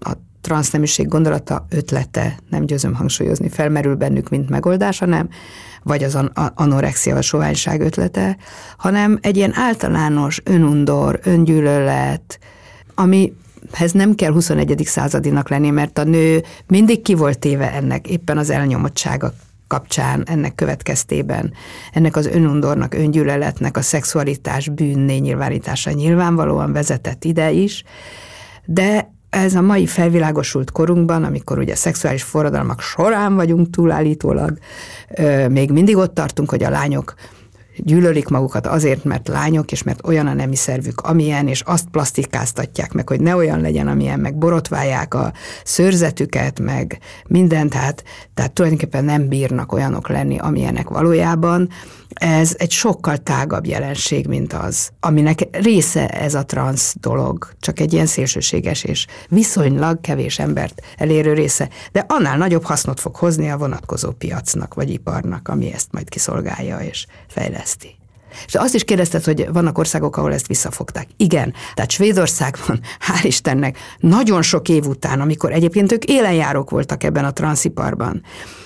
[0.00, 5.28] a transzneműség gondolata, ötlete, nem győzöm hangsúlyozni, felmerül bennük, mint megoldás, hanem
[5.82, 6.18] vagy az
[6.54, 8.36] anorexia, a soványság ötlete,
[8.76, 12.38] hanem egy ilyen általános önundor, öngyűlölet,
[12.94, 14.82] amihez nem kell 21.
[14.84, 19.32] századinak lenni, mert a nő mindig ki volt téve ennek, éppen az elnyomottsága
[19.66, 21.52] kapcsán, ennek következtében,
[21.92, 27.84] ennek az önundornak, öngyűlöletnek a szexualitás bűnné nyilvánítása nyilvánvalóan vezetett ide is,
[28.64, 34.58] de ez a mai felvilágosult korunkban, amikor ugye szexuális forradalmak során vagyunk túlállítólag,
[35.48, 37.14] még mindig ott tartunk, hogy a lányok
[37.76, 42.92] gyűlölik magukat azért, mert lányok, és mert olyan a nemi szervük, amilyen, és azt plastikáztatják
[42.92, 45.32] meg, hogy ne olyan legyen, amilyen, meg borotválják a
[45.64, 48.04] szőrzetüket, meg mindent, tehát,
[48.34, 51.68] tehát tulajdonképpen nem bírnak olyanok lenni, amilyenek valójában,
[52.14, 57.92] ez egy sokkal tágabb jelenség, mint az, aminek része ez a transz dolog, csak egy
[57.92, 63.56] ilyen szélsőséges és viszonylag kevés embert elérő része, de annál nagyobb hasznot fog hozni a
[63.56, 67.61] vonatkozó piacnak vagy iparnak, ami ezt majd kiszolgálja és fejleszti.
[68.46, 71.06] És azt is kérdezted, hogy vannak országok, ahol ezt visszafogták.
[71.16, 77.24] Igen, tehát Svédországban, hál' Istennek, nagyon sok év után, amikor egyébként ők élenjárók voltak ebben
[77.24, 78.22] a transziparban.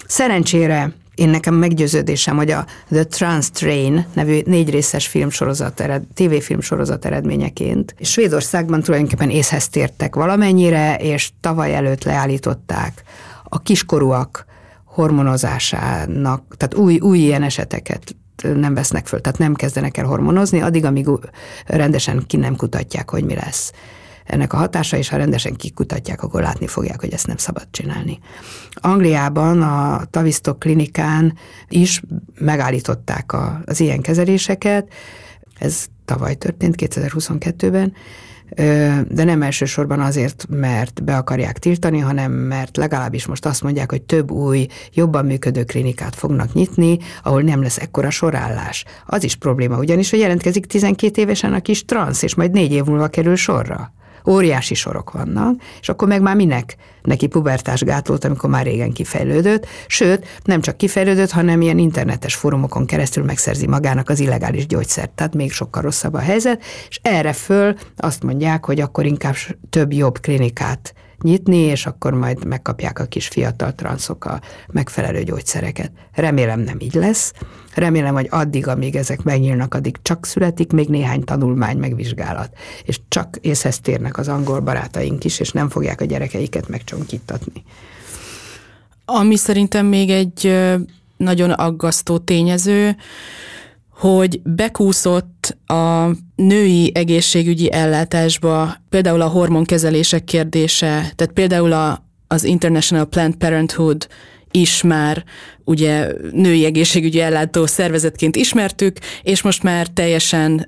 [0.07, 7.05] Szerencsére én nekem meggyőződésem, hogy a The Trans Train nevű négy részes filmsorozat, ered, tévéfilmsorozat
[7.05, 13.03] eredményeként Svédországban tulajdonképpen észhez tértek valamennyire, és tavaly előtt leállították
[13.45, 14.45] a kiskorúak
[14.85, 20.85] hormonozásának, tehát új, új ilyen eseteket nem vesznek föl, tehát nem kezdenek el hormonozni, addig,
[20.85, 21.09] amíg
[21.67, 23.73] rendesen ki nem kutatják, hogy mi lesz
[24.27, 28.19] ennek a hatása, és ha rendesen kikutatják, akkor látni fogják, hogy ezt nem szabad csinálni.
[28.75, 31.35] Angliában a Tavistock klinikán
[31.69, 32.03] is
[32.39, 34.93] megállították a, az ilyen kezeléseket,
[35.59, 37.93] ez tavaly történt, 2022-ben,
[39.09, 44.03] de nem elsősorban azért, mert be akarják tiltani, hanem mert legalábbis most azt mondják, hogy
[44.03, 48.85] több új, jobban működő klinikát fognak nyitni, ahol nem lesz ekkora sorállás.
[49.07, 52.85] Az is probléma, ugyanis, hogy jelentkezik 12 évesen a kis transz, és majd négy év
[52.85, 53.95] múlva kerül sorra
[54.27, 56.77] óriási sorok vannak, és akkor meg már minek?
[57.03, 62.87] Neki pubertás gátlót, amikor már régen kifejlődött, sőt, nem csak kifejlődött, hanem ilyen internetes fórumokon
[62.87, 67.75] keresztül megszerzi magának az illegális gyógyszert, tehát még sokkal rosszabb a helyzet, és erre föl
[67.97, 69.35] azt mondják, hogy akkor inkább
[69.71, 74.41] több jobb klinikát nyitni, és akkor majd megkapják a kis fiatal transzok a
[74.73, 75.93] megfelelő gyógyszereket.
[76.13, 77.33] Remélem nem így lesz.
[77.75, 82.57] Remélem, hogy addig, amíg ezek megnyílnak, addig csak születik még néhány tanulmány, megvizsgálat.
[82.85, 87.65] És csak észhez térnek az angol barátaink is, és nem fogják a gyerekeiket megcsonkítatni.
[89.05, 90.55] Ami szerintem még egy
[91.17, 92.97] nagyon aggasztó tényező,
[93.91, 103.05] hogy bekúszott a női egészségügyi ellátásba például a hormonkezelések kérdése, tehát például a, az International
[103.05, 104.09] Planned Parenthood
[104.51, 105.25] is már
[105.65, 110.67] ugye női egészségügyi ellátó szervezetként ismertük, és most már teljesen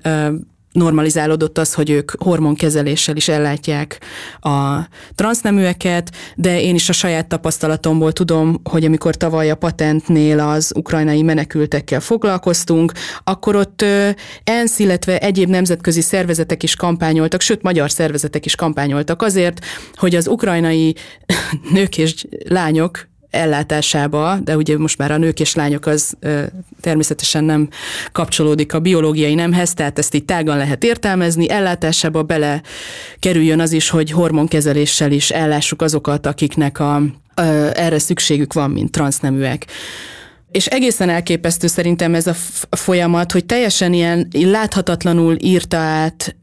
[0.71, 4.01] normalizálódott az, hogy ők hormonkezeléssel is ellátják
[4.39, 4.79] a
[5.15, 11.21] transzneműeket, de én is a saját tapasztalatomból tudom, hogy amikor tavaly a patentnél az ukrajnai
[11.21, 12.91] menekültekkel foglalkoztunk,
[13.23, 13.85] akkor ott
[14.43, 19.65] ENSZ, illetve egyéb nemzetközi szervezetek is kampányoltak, sőt, magyar szervezetek is kampányoltak azért,
[19.95, 20.95] hogy az ukrajnai
[21.73, 26.17] nők és lányok ellátásába, de ugye most már a nők és lányok az
[26.81, 27.69] természetesen nem
[28.11, 32.61] kapcsolódik a biológiai nemhez, tehát ezt így tágan lehet értelmezni, ellátásába bele
[33.19, 37.01] kerüljön az is, hogy hormonkezeléssel is ellássuk azokat, akiknek a,
[37.73, 39.65] erre szükségük van, mint transzneműek.
[40.51, 42.33] És egészen elképesztő szerintem ez a
[42.69, 46.35] folyamat, hogy teljesen ilyen láthatatlanul írta át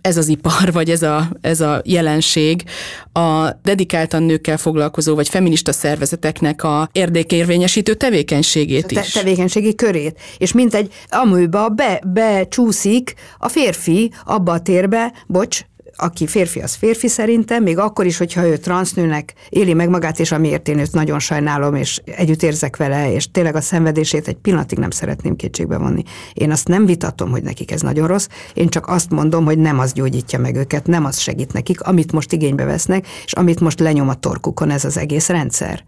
[0.00, 2.62] ez az ipar, vagy ez a, ez a jelenség
[3.12, 9.12] a dedikáltan nőkkel foglalkozó, vagy feminista szervezeteknek a érdekérvényesítő tevékenységét is.
[9.12, 10.20] Te- tevékenységi körét.
[10.38, 15.64] És mint egy amőba be, becsúszik a férfi abba a térbe, bocs,
[15.96, 20.32] aki férfi, az férfi szerintem, még akkor is, hogyha ő transznőnek éli meg magát, és
[20.32, 24.78] amiért én őt nagyon sajnálom, és együtt érzek vele, és tényleg a szenvedését egy pillanatig
[24.78, 26.02] nem szeretném kétségbe vonni.
[26.32, 29.78] Én azt nem vitatom, hogy nekik ez nagyon rossz, én csak azt mondom, hogy nem
[29.78, 33.80] az gyógyítja meg őket, nem az segít nekik, amit most igénybe vesznek, és amit most
[33.80, 35.84] lenyom a torkukon ez az egész rendszer.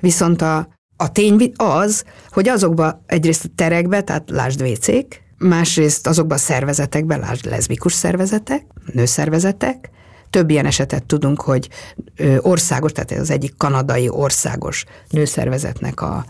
[0.00, 6.36] Viszont a, a tény az, hogy azokba egyrészt a terekbe, tehát lásd WC-k, másrészt azokban
[6.36, 9.90] a szervezetekben, lásd leszbikus szervezetek, nőszervezetek,
[10.30, 11.68] több ilyen esetet tudunk, hogy
[12.38, 16.24] országos, tehát az egyik kanadai országos nőszervezetnek a,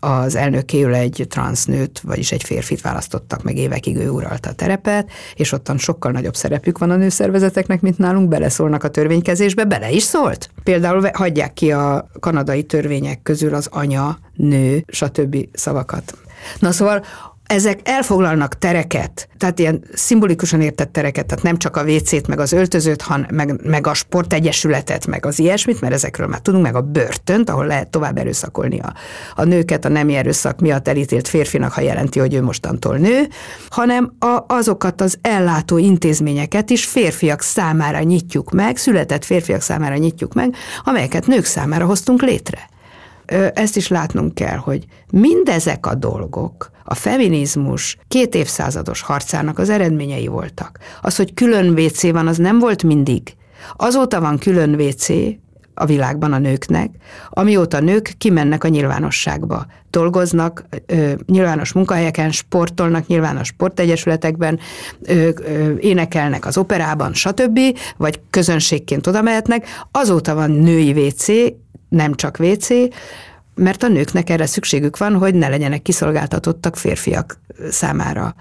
[0.00, 5.52] az elnökéül egy transznőt, vagyis egy férfit választottak meg évekig, ő uralta a terepet, és
[5.52, 10.50] ottan sokkal nagyobb szerepük van a nőszervezeteknek, mint nálunk, beleszólnak a törvénykezésbe, bele is szólt.
[10.62, 15.36] Például hagyják ki a kanadai törvények közül az anya, nő, stb.
[15.52, 16.18] szavakat.
[16.58, 17.04] Na szóval
[17.48, 22.52] ezek elfoglalnak tereket, tehát ilyen szimbolikusan értett tereket, tehát nem csak a WC-t, meg az
[22.52, 26.80] öltözőt, hanem meg, meg a sportegyesületet, meg az ilyesmit, mert ezekről már tudunk, meg a
[26.80, 28.94] börtönt, ahol lehet tovább erőszakolni a,
[29.34, 33.28] a nőket a nemi erőszak miatt elítélt férfinak, ha jelenti, hogy ő mostantól nő,
[33.68, 40.34] hanem a, azokat az ellátó intézményeket is férfiak számára nyitjuk meg, született férfiak számára nyitjuk
[40.34, 42.68] meg, amelyeket nők számára hoztunk létre
[43.54, 50.26] ezt is látnunk kell, hogy mindezek a dolgok a feminizmus két évszázados harcának az eredményei
[50.26, 50.78] voltak.
[51.02, 53.36] Az, hogy külön WC van, az nem volt mindig.
[53.76, 55.08] Azóta van külön WC
[55.74, 56.90] a világban a nőknek,
[57.30, 59.66] amióta nők kimennek a nyilvánosságba.
[59.90, 64.58] Dolgoznak ö, nyilvános munkahelyeken, sportolnak nyilvános sportegyesületekben,
[65.02, 67.58] ö, ö, énekelnek az operában, stb.,
[67.96, 69.66] vagy közönségként oda mehetnek.
[69.90, 71.26] Azóta van női WC,
[71.88, 72.68] nem csak WC,
[73.54, 78.34] mert a nőknek erre szükségük van, hogy ne legyenek kiszolgáltatottak férfiak számára.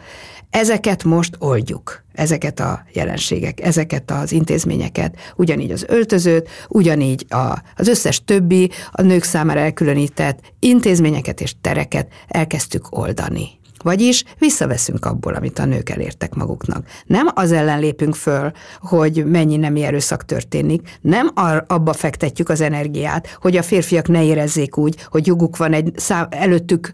[0.49, 7.87] Ezeket most oldjuk, ezeket a jelenségek, ezeket az intézményeket, ugyanígy az öltözőt, ugyanígy a, az
[7.87, 13.49] összes többi a nők számára elkülönített intézményeket és tereket elkezdtük oldani.
[13.87, 16.87] Vagyis visszaveszünk abból, amit a nők elértek maguknak.
[17.05, 21.31] Nem az ellen lépünk föl, hogy mennyi nemi erőszak történik, nem
[21.67, 26.27] abba fektetjük az energiát, hogy a férfiak ne érezzék úgy, hogy joguk van egy szám,
[26.29, 26.91] előttük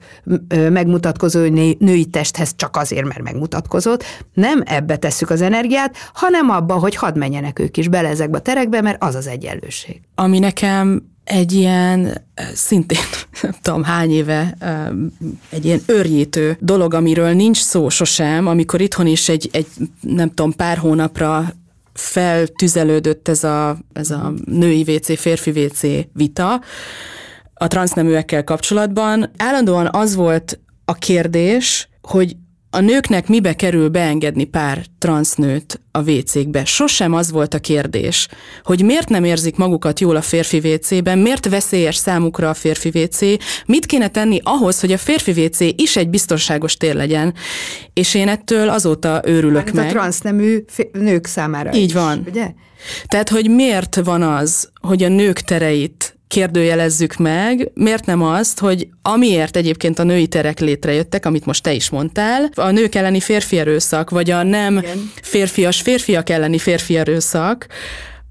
[0.70, 1.40] megmutatkozó
[1.80, 4.04] női testhez csak azért, mert megmutatkozott.
[4.34, 8.42] Nem ebbe tesszük az energiát, hanem abba, hogy hadd menjenek ők is bele ezekbe a
[8.42, 10.02] terekbe, mert az az egyenlőség.
[10.16, 12.22] Ami nekem egy ilyen,
[12.54, 12.98] szintén
[13.42, 14.58] nem tudom hány éve,
[15.50, 19.68] egy ilyen örjítő dolog, amiről nincs szó sosem, amikor itthon is egy, egy
[20.02, 21.54] nem tudom, pár hónapra
[21.94, 25.82] feltüzelődött ez a, ez a női WC, férfi WC
[26.14, 26.62] vita
[27.54, 29.32] a transzneműekkel kapcsolatban.
[29.38, 32.36] Állandóan az volt a kérdés, hogy
[32.76, 36.66] a nőknek mibe kerül beengedni pár transznőt a WC-kbe?
[36.66, 38.28] Sosem az volt a kérdés,
[38.64, 43.20] hogy miért nem érzik magukat jól a férfi WC-ben, miért veszélyes számukra a férfi WC,
[43.66, 47.34] mit kéne tenni ahhoz, hogy a férfi WC is egy biztonságos tér legyen.
[47.94, 49.86] És én ettől azóta őrülök Már meg.
[49.86, 52.24] A transznemű nők számára Így is, van.
[52.28, 52.52] ugye?
[53.08, 58.88] Tehát, hogy miért van az, hogy a nők tereit kérdőjelezzük meg, miért nem azt, hogy
[59.02, 63.58] amiért egyébként a női terek létrejöttek, amit most te is mondtál, a nők elleni férfi
[63.58, 65.12] erőszak, vagy a nem Igen.
[65.22, 67.68] férfias férfiak elleni férfi erőszak,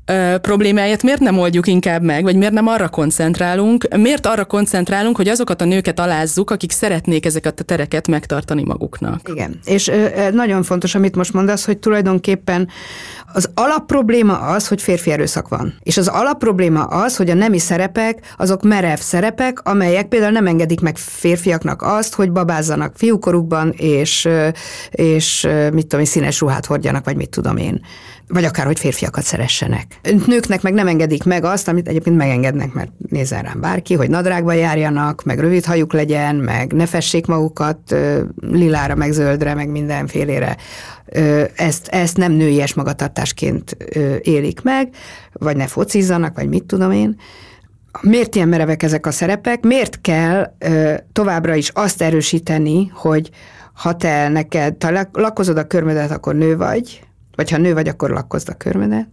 [0.06, 5.16] ö, problémáját miért nem oldjuk inkább meg, vagy miért nem arra koncentrálunk, miért arra koncentrálunk,
[5.16, 9.28] hogy azokat a nőket alázzuk, akik szeretnék ezeket a tereket megtartani maguknak.
[9.28, 12.68] Igen, és ö, nagyon fontos, amit most mondasz, hogy tulajdonképpen
[13.32, 15.74] az alapprobléma az, hogy férfi erőszak van.
[15.82, 20.80] És az alapprobléma az, hogy a nemi szerepek, azok merev szerepek, amelyek például nem engedik
[20.80, 24.28] meg férfiaknak azt, hogy babázzanak fiúkorukban, és,
[24.90, 27.80] és mit tudom én, színes ruhát hordjanak, vagy mit tudom én
[28.28, 30.00] vagy akár, hogy férfiakat szeressenek.
[30.26, 34.52] Nőknek meg nem engedik meg azt, amit egyébként megengednek, mert nézzen rám bárki, hogy nadrágba
[34.52, 37.96] járjanak, meg rövid hajuk legyen, meg ne fessék magukat
[38.40, 40.56] lilára, meg zöldre, meg mindenfélére.
[41.56, 43.76] Ezt, ezt nem nőies magatartásként
[44.20, 44.88] élik meg,
[45.32, 47.16] vagy ne focizzanak, vagy mit tudom én.
[48.00, 49.64] Miért ilyen merevek ezek a szerepek?
[49.64, 50.56] Miért kell
[51.12, 53.30] továbbra is azt erősíteni, hogy
[53.72, 57.02] ha te neked, ha lakozod a körmedet, akkor nő vagy,
[57.36, 59.06] vagy ha nő vagy, akkor lakkozd a körmedet.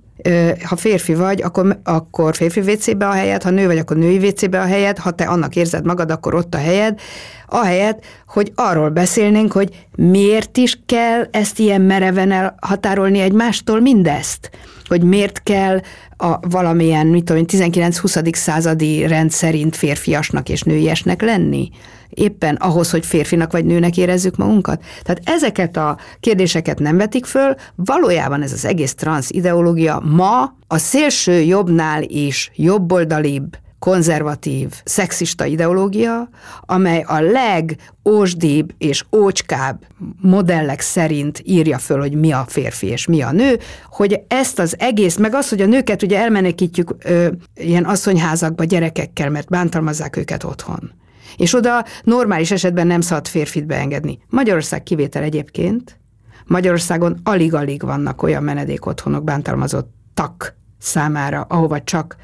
[0.63, 4.59] Ha férfi vagy, akkor, akkor férfi WC-be a helyed, ha nő vagy, akkor női WC-be
[4.61, 6.99] a helyed, ha te annak érzed magad, akkor ott a helyed.
[7.47, 14.49] Ahelyett, hogy arról beszélnénk, hogy miért is kell ezt ilyen mereven elhatárolni egymástól mindezt.
[14.87, 15.79] Hogy miért kell
[16.17, 18.33] a valamilyen, mit tudom 19-20.
[18.33, 21.69] századi rend szerint férfiasnak és nőiesnek lenni
[22.09, 24.83] éppen ahhoz, hogy férfinak vagy nőnek érezzük magunkat?
[25.03, 30.77] Tehát ezeket a kérdéseket nem vetik föl, valójában ez az egész transz ideológia ma a
[30.77, 36.29] szélső jobbnál is jobboldalibb, konzervatív, szexista ideológia,
[36.61, 39.85] amely a legósdibb és ócskább
[40.21, 43.59] modellek szerint írja föl, hogy mi a férfi és mi a nő,
[43.89, 49.29] hogy ezt az egész, meg az, hogy a nőket ugye elmenekítjük ö, ilyen asszonyházakba gyerekekkel,
[49.29, 50.91] mert bántalmazzák őket otthon.
[51.37, 54.19] És oda normális esetben nem szabad férfit beengedni.
[54.29, 55.99] Magyarország kivétel egyébként.
[56.45, 62.15] Magyarországon alig-alig vannak olyan menedékotthonok bántalmazottak számára, ahova csak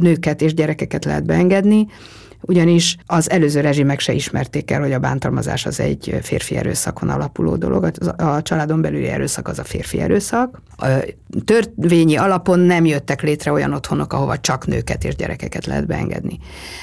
[0.00, 1.86] nőket és gyerekeket lehet beengedni
[2.40, 7.56] ugyanis az előző rezsimek se ismerték el, hogy a bántalmazás az egy férfi erőszakon alapuló
[7.56, 10.62] dolog, a családon belüli erőszak az a férfi erőszak.
[10.76, 10.86] A
[11.44, 16.38] törvényi alapon nem jöttek létre olyan otthonok, ahova csak nőket és gyerekeket lehet beengedni.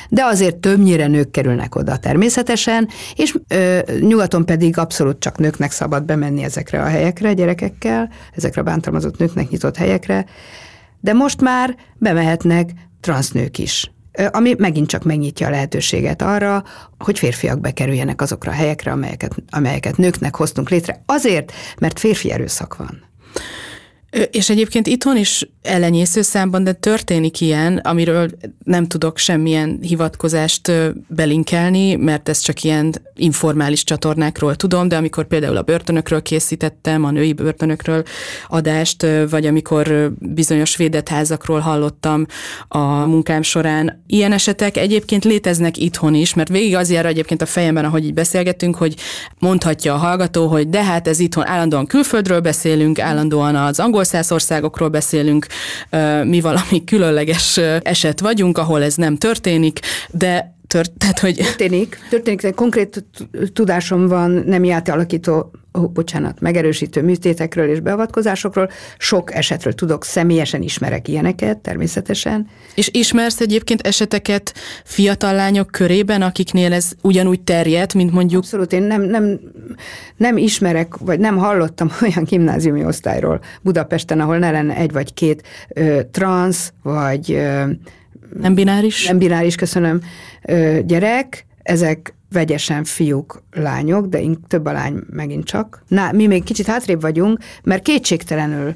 [0.10, 6.04] De azért többnyire nők kerülnek oda természetesen, és ö, nyugaton pedig abszolút csak nőknek szabad
[6.04, 10.26] bemenni ezekre a helyekre gyerekekkel, ezekre a bántalmazott nőknek nyitott helyekre,
[11.00, 12.70] de most már bemehetnek
[13.06, 13.90] transznők is
[14.32, 16.64] ami megint csak megnyitja a lehetőséget arra,
[17.00, 22.76] hogy férfiak bekerüljenek azokra a helyekre, amelyeket, amelyeket nőknek hoztunk létre, azért, mert férfi erőszak
[22.76, 23.04] van.
[24.32, 28.30] És egyébként itthon is ellenyésző számban, de történik ilyen, amiről
[28.64, 30.72] nem tudok semmilyen hivatkozást
[31.08, 37.12] belinkelni, mert ez csak ilyen informális csatornákról tudom, de amikor például a börtönökről készítettem, a
[37.12, 38.04] női börtönökről
[38.48, 42.26] adást, vagy amikor bizonyos védett házakról hallottam
[42.68, 47.46] a munkám során, ilyen esetek egyébként léteznek itthon is, mert végig az jár egyébként a
[47.46, 48.96] fejemben, ahogy így beszélgetünk, hogy
[49.40, 54.32] mondhatja a hallgató, hogy de hát ez itthon állandóan külföldről beszélünk, állandóan az angol száz
[54.32, 55.48] országokról beszélünk,
[56.24, 59.80] mi valami különleges eset vagyunk, ahol ez nem történik,
[60.10, 61.36] de tört, tehát, hogy...
[61.36, 63.06] Történik, történik, de konkrét
[63.54, 68.70] tudásom van nemi átalakító ó, bocsánat, megerősítő műtétekről és beavatkozásokról.
[68.98, 72.48] Sok esetről tudok, személyesen ismerek ilyeneket, természetesen.
[72.76, 74.54] És ismersz egyébként eseteket
[74.84, 78.44] fiatal lányok körében, akiknél ez ugyanúgy terjed, mint mondjuk...
[78.44, 79.40] Abszolút, én nem, nem,
[80.18, 85.44] nem ismerek, vagy nem hallottam olyan gimnáziumi osztályról Budapesten, ahol ne lenne egy vagy két
[85.70, 87.32] ö, trans, vagy...
[87.32, 87.64] Ö,
[88.40, 89.08] nem bináris?
[89.08, 90.02] Nem bináris, köszönöm,
[90.42, 95.84] ö, gyerek, ezek vegyesen fiúk, lányok, de több a lány megint csak.
[95.88, 98.76] Na, mi még kicsit hátrébb vagyunk, mert kétségtelenül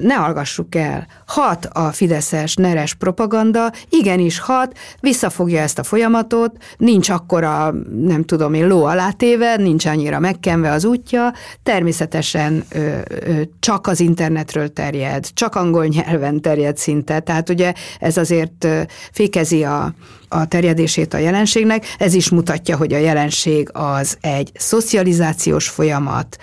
[0.00, 1.06] ne hallgassuk el.
[1.26, 8.54] Hat a fideszes, neres propaganda, igenis hat, visszafogja ezt a folyamatot, nincs akkora, nem tudom
[8.54, 15.26] én, ló alátéve, nincs annyira megkenve az útja, természetesen ö, ö, csak az internetről terjed,
[15.34, 18.66] csak angol nyelven terjed szinte, tehát ugye ez azért
[19.12, 19.94] fékezi a,
[20.28, 26.36] a terjedését a jelenségnek, ez is mutatja, hogy a jelenség az egy szocializációs folyamat,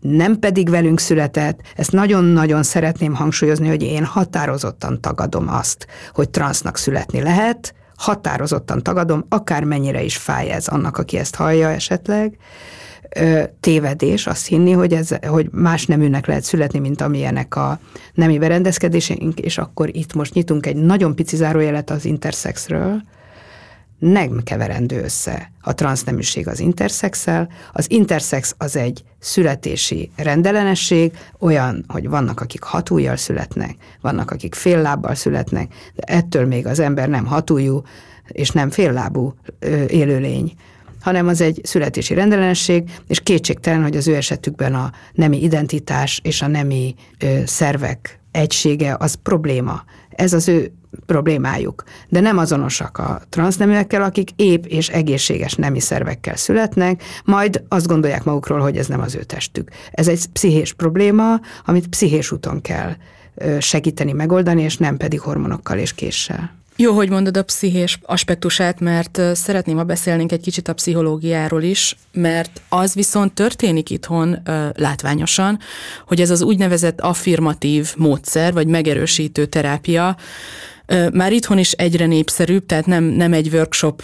[0.00, 1.60] nem pedig velünk született.
[1.76, 9.24] Ezt nagyon-nagyon szeretném hangsúlyozni, hogy én határozottan tagadom azt, hogy transznak születni lehet, határozottan tagadom,
[9.28, 12.38] akármennyire is fáj ez annak, aki ezt hallja esetleg,
[13.60, 17.78] tévedés azt hinni, hogy, ez, hogy más neműnek lehet születni, mint amilyenek a
[18.14, 23.02] nemi berendezkedéseink, és akkor itt most nyitunk egy nagyon pici zárójelet az intersexről,
[23.98, 27.48] nem keverendő össze a transzneműség az interszexel.
[27.72, 34.80] Az interszex az egy születési rendellenesség, olyan, hogy vannak, akik hatújjal születnek, vannak, akik fél
[34.82, 37.82] lábbal születnek, de ettől még az ember nem hatújú
[38.28, 39.34] és nem féllábú
[39.88, 40.52] élőlény
[41.00, 46.42] hanem az egy születési rendellenesség, és kétségtelen, hogy az ő esetükben a nemi identitás és
[46.42, 49.84] a nemi ö, szervek egysége az probléma.
[50.10, 50.72] Ez az ő
[51.06, 57.86] problémájuk, de nem azonosak a transzneműekkel, akik épp és egészséges nemi szervekkel születnek, majd azt
[57.86, 59.70] gondolják magukról, hogy ez nem az ő testük.
[59.90, 62.92] Ez egy pszichés probléma, amit pszichés úton kell
[63.58, 66.54] segíteni, megoldani, és nem pedig hormonokkal és késsel.
[66.78, 71.96] Jó, hogy mondod a pszichés aspektusát, mert szeretném, ha beszélnénk egy kicsit a pszichológiáról is,
[72.12, 74.38] mert az viszont történik itthon
[74.74, 75.58] látványosan,
[76.06, 80.16] hogy ez az úgynevezett affirmatív módszer, vagy megerősítő terápia,
[81.12, 84.02] már itthon is egyre népszerűbb, tehát nem, nem egy workshop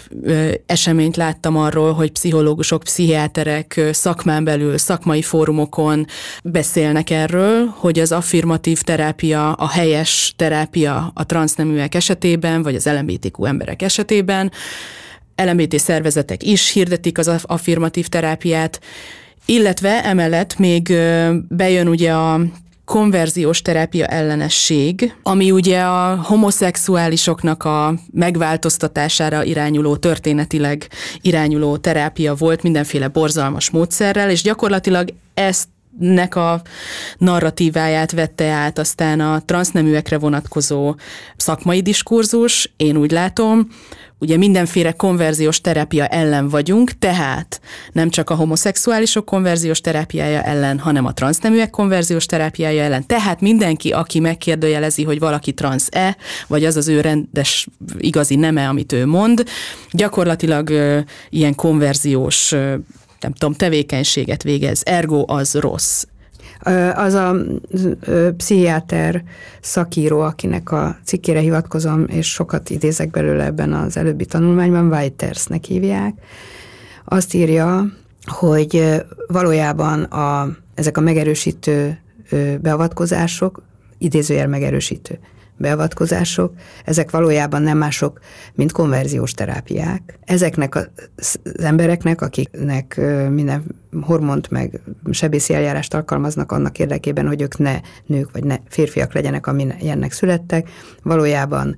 [0.65, 6.05] eseményt láttam arról, hogy pszichológusok, pszichiáterek szakmán belül, szakmai fórumokon
[6.43, 13.45] beszélnek erről, hogy az affirmatív terápia, a helyes terápia a transzneműek esetében, vagy az LMBTQ
[13.45, 14.51] emberek esetében.
[15.35, 18.79] LMBT szervezetek is hirdetik az affirmatív terápiát,
[19.45, 20.93] illetve emellett még
[21.49, 22.41] bejön ugye a
[22.85, 30.87] konverziós terápia ellenesség, ami ugye a homoszexuálisoknak a megváltoztatására irányuló, történetileg
[31.21, 35.67] irányuló terápia volt mindenféle borzalmas módszerrel, és gyakorlatilag ezt
[35.99, 36.61] nek a
[37.17, 40.95] narratíváját vette át aztán a transzneműekre vonatkozó
[41.37, 43.67] szakmai diskurzus, én úgy látom,
[44.23, 47.61] ugye mindenféle konverziós terápia ellen vagyunk, tehát
[47.91, 53.07] nem csak a homoszexuálisok konverziós terápiája ellen, hanem a transzneműek konverziós terápiája ellen.
[53.07, 56.17] Tehát mindenki, aki megkérdőjelezi, hogy valaki transz-e,
[56.47, 57.67] vagy az az ő rendes,
[57.97, 59.43] igazi neme, amit ő mond,
[59.91, 60.99] gyakorlatilag ö,
[61.29, 62.75] ilyen konverziós ö,
[63.19, 66.03] nem tudom, tevékenységet végez, ergo az rossz.
[66.95, 67.35] Az a
[68.37, 69.23] pszichiáter
[69.61, 76.13] szakíró, akinek a cikkére hivatkozom, és sokat idézek belőle ebben az előbbi tanulmányban, Weitersnek hívják,
[77.05, 77.85] azt írja,
[78.25, 81.99] hogy valójában a, ezek a megerősítő
[82.61, 83.63] beavatkozások,
[83.97, 85.19] idézőjel megerősítő
[85.57, 86.53] beavatkozások,
[86.85, 88.19] ezek valójában nem mások,
[88.53, 90.19] mint konverziós terápiák.
[90.25, 90.75] Ezeknek
[91.15, 94.81] az embereknek, akiknek minden hormont meg
[95.11, 100.69] sebészi eljárást alkalmaznak annak érdekében, hogy ők ne nők vagy ne férfiak legyenek, ilyennek születtek,
[101.03, 101.75] valójában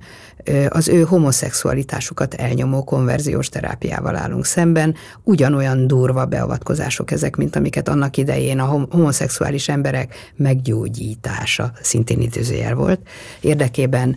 [0.68, 4.94] az ő homoszexualitásukat elnyomó konverziós terápiával állunk szemben.
[5.22, 13.00] Ugyanolyan durva beavatkozások ezek, mint amiket annak idején a homoszexuális emberek meggyógyítása szintén időzőjel volt.
[13.40, 14.16] Érdekében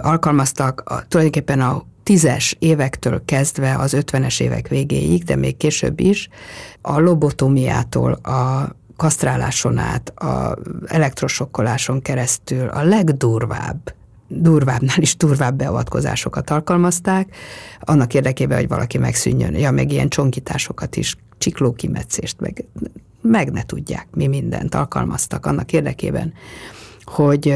[0.00, 6.28] alkalmaztak a, tulajdonképpen a tízes évektől kezdve az ötvenes évek végéig, de még később is,
[6.80, 13.94] a lobotomiától a kasztráláson át, a elektrosokkoláson keresztül a legdurvább
[14.28, 17.34] durvábbnál is durvább beavatkozásokat alkalmazták,
[17.80, 19.54] annak érdekében, hogy valaki megszűnjön.
[19.54, 22.64] Ja, meg ilyen csonkításokat is, csiklókimetszést, meg,
[23.22, 26.32] meg ne tudják, mi mindent alkalmaztak annak érdekében,
[27.04, 27.54] hogy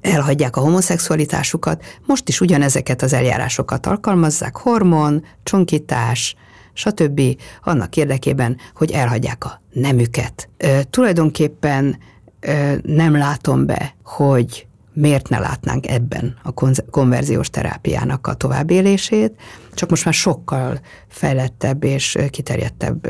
[0.00, 6.34] elhagyják a homoszexualitásukat, most is ugyanezeket az eljárásokat alkalmazzák, hormon, csonkítás,
[6.72, 7.20] stb.
[7.62, 10.48] annak érdekében, hogy elhagyják a nemüket.
[10.56, 11.98] Ö, tulajdonképpen
[12.40, 16.52] ö, nem látom be, hogy miért ne látnánk ebben a
[16.90, 19.40] konverziós terápiának a továbbélését,
[19.74, 23.08] csak most már sokkal fejlettebb és kiterjedtebb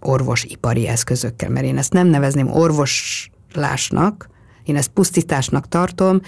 [0.00, 4.28] orvosipari eszközökkel, mert én ezt nem nevezném orvoslásnak,
[4.64, 6.20] én ezt pusztításnak tartom,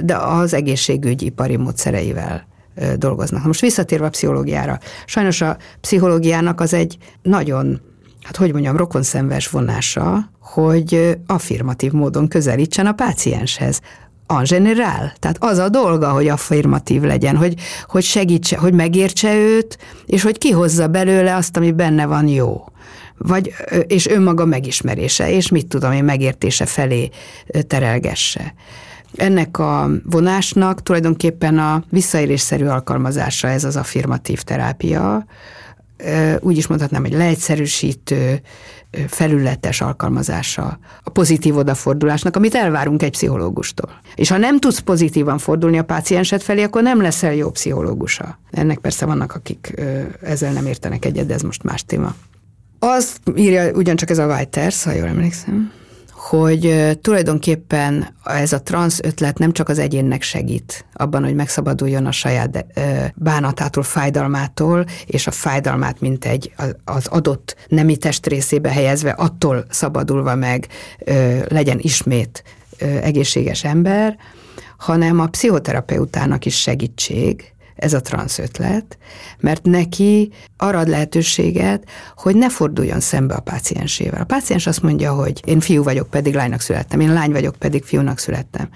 [0.00, 2.46] de az egészségügyipari módszereivel
[2.96, 3.44] dolgoznak.
[3.44, 4.78] Most visszatérve a pszichológiára.
[5.06, 7.80] Sajnos a pszichológiának az egy nagyon
[8.26, 13.80] hát hogy mondjam, rokonszenves vonása, hogy affirmatív módon közelítsen a pácienshez
[14.26, 15.12] en general.
[15.18, 17.54] Tehát az a dolga, hogy affirmatív legyen, hogy,
[17.86, 22.64] hogy segítse, hogy megértse őt, és hogy kihozza belőle azt, ami benne van jó.
[23.18, 23.52] Vagy,
[23.86, 27.10] és önmaga megismerése, és mit tudom én, megértése felé
[27.66, 28.54] terelgesse.
[29.16, 35.26] Ennek a vonásnak tulajdonképpen a visszaélésszerű alkalmazása ez az affirmatív terápia,
[36.40, 38.40] úgy is mondhatnám, hogy leegyszerűsítő,
[39.06, 44.00] felületes alkalmazása a pozitív odafordulásnak, amit elvárunk egy pszichológustól.
[44.14, 48.38] És ha nem tudsz pozitívan fordulni a páciensed felé, akkor nem leszel jó pszichológusa.
[48.50, 49.74] Ennek persze vannak, akik
[50.22, 52.14] ezzel nem értenek egyet, de ez most más téma.
[52.88, 55.72] Az írja ugyancsak ez a Weiters, ha jól emlékszem,
[56.12, 62.12] hogy tulajdonképpen ez a transz ötlet nem csak az egyénnek segít abban, hogy megszabaduljon a
[62.12, 62.66] saját
[63.14, 66.52] bánatától, fájdalmától, és a fájdalmát, mint egy
[66.84, 70.66] az adott nemi test részébe helyezve, attól szabadulva meg
[71.48, 72.42] legyen ismét
[72.78, 74.16] egészséges ember,
[74.78, 78.98] hanem a pszichoterapeutának is segítség, ez a transz ötlet,
[79.40, 81.84] mert neki arra ad lehetőséget,
[82.16, 84.20] hogy ne forduljon szembe a páciensével.
[84.20, 87.84] A páciens azt mondja, hogy én fiú vagyok, pedig lánynak születtem, én lány vagyok, pedig
[87.84, 88.68] fiúnak születtem.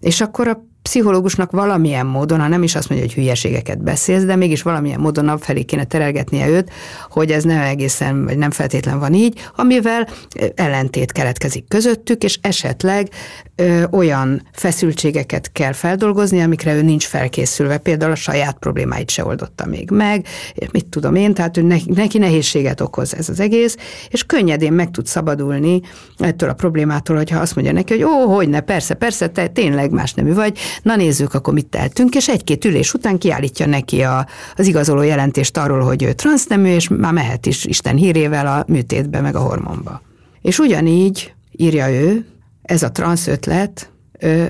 [0.00, 4.36] És akkor a pszichológusnak valamilyen módon, ha nem is azt mondja, hogy hülyeségeket beszélsz, de
[4.36, 6.70] mégis valamilyen módon felé kéne terelgetnie őt,
[7.10, 10.08] hogy ez nem egészen, vagy nem feltétlen van így, amivel
[10.54, 13.08] ellentét keletkezik közöttük, és esetleg
[13.56, 19.66] ö, olyan feszültségeket kell feldolgozni, amikre ő nincs felkészülve, például a saját problémáit se oldotta
[19.66, 20.26] még meg,
[20.72, 23.76] mit tudom én, tehát ő neki nehézséget okoz ez az egész,
[24.08, 25.80] és könnyedén meg tud szabadulni
[26.18, 29.90] ettől a problémától, hogyha azt mondja neki, hogy ó, hogy ne, persze, persze, te tényleg
[29.90, 34.26] más nemű vagy, na nézzük, akkor mit tehetünk, és egy-két ülés után kiállítja neki a,
[34.56, 39.20] az igazoló jelentést arról, hogy ő transznemű, és már mehet is Isten hírével a műtétbe,
[39.20, 40.02] meg a hormonba.
[40.40, 42.26] És ugyanígy, írja ő,
[42.62, 43.90] ez a transz ötlet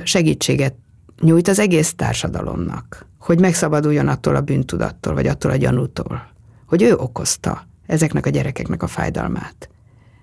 [0.03, 0.75] segítséget
[1.21, 6.31] nyújt az egész társadalomnak, hogy megszabaduljon attól a bűntudattól, vagy attól a gyanútól,
[6.67, 9.69] hogy ő okozta ezeknek a gyerekeknek a fájdalmát.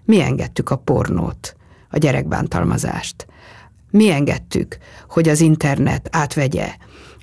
[0.05, 1.55] Mi engedtük a pornót,
[1.89, 3.27] a gyerekbántalmazást,
[3.91, 4.77] mi engedtük,
[5.09, 6.67] hogy az internet átvegye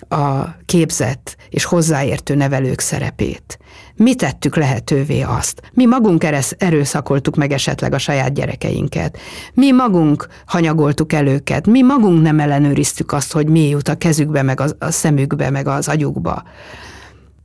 [0.08, 3.58] a képzett és hozzáértő nevelők szerepét.
[3.94, 5.62] Mi tettük lehetővé azt?
[5.72, 6.24] Mi magunk
[6.58, 9.18] erőszakoltuk meg esetleg a saját gyerekeinket.
[9.54, 11.66] Mi magunk hanyagoltuk el őket.
[11.66, 15.68] Mi magunk nem ellenőriztük azt, hogy mi jut a kezükbe, meg a, a szemükbe, meg
[15.68, 16.42] az agyukba.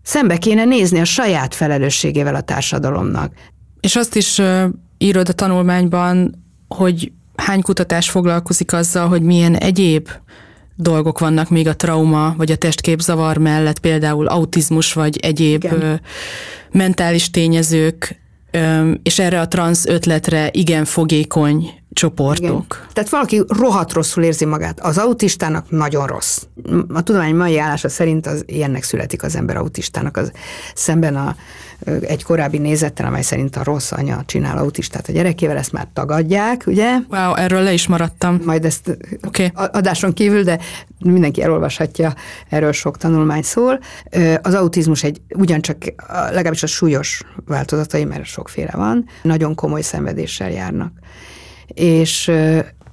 [0.03, 3.34] Szembe kéne nézni a saját felelősségével a társadalomnak.
[3.80, 4.41] És azt is
[4.97, 7.11] írod a tanulmányban, hogy
[7.41, 10.09] hány kutatás foglalkozik azzal, hogy milyen egyéb
[10.75, 16.01] dolgok vannak még a trauma vagy a testképzavar mellett, például autizmus vagy egyéb Igen.
[16.71, 18.19] mentális tényezők,
[19.03, 22.65] és erre a transz ötletre igen fogékony csoportok.
[22.73, 22.87] Igen.
[22.93, 24.79] Tehát valaki rohadt rosszul érzi magát.
[24.79, 26.41] Az autistának nagyon rossz.
[26.93, 30.17] A tudomány mai állása szerint az ilyennek születik az ember autistának.
[30.17, 30.31] Az
[30.75, 31.35] szemben a
[32.01, 36.63] egy korábbi nézettel, amely szerint a rossz anya csinál autistát a gyerekével, ezt már tagadják,
[36.65, 36.97] ugye?
[37.09, 38.41] Wow, erről le is maradtam.
[38.45, 39.51] Majd ezt okay.
[39.53, 40.59] adáson kívül, de
[40.99, 42.13] mindenki elolvashatja,
[42.49, 43.79] erről sok tanulmány szól.
[44.41, 45.77] Az autizmus egy ugyancsak
[46.07, 50.91] legalábbis a súlyos változatai, mert sokféle van, nagyon komoly szenvedéssel járnak.
[51.74, 52.32] És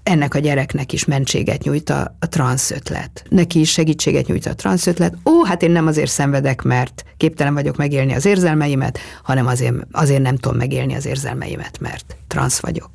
[0.08, 3.24] ennek a gyereknek is mentséget nyújt a, a transz ötlet.
[3.28, 5.14] Neki is segítséget nyújt a transz ötlet.
[5.24, 10.22] Ó, hát én nem azért szenvedek, mert képtelen vagyok megélni az érzelmeimet, hanem azért, azért
[10.22, 12.90] nem tudom megélni az érzelmeimet, mert transz vagyok.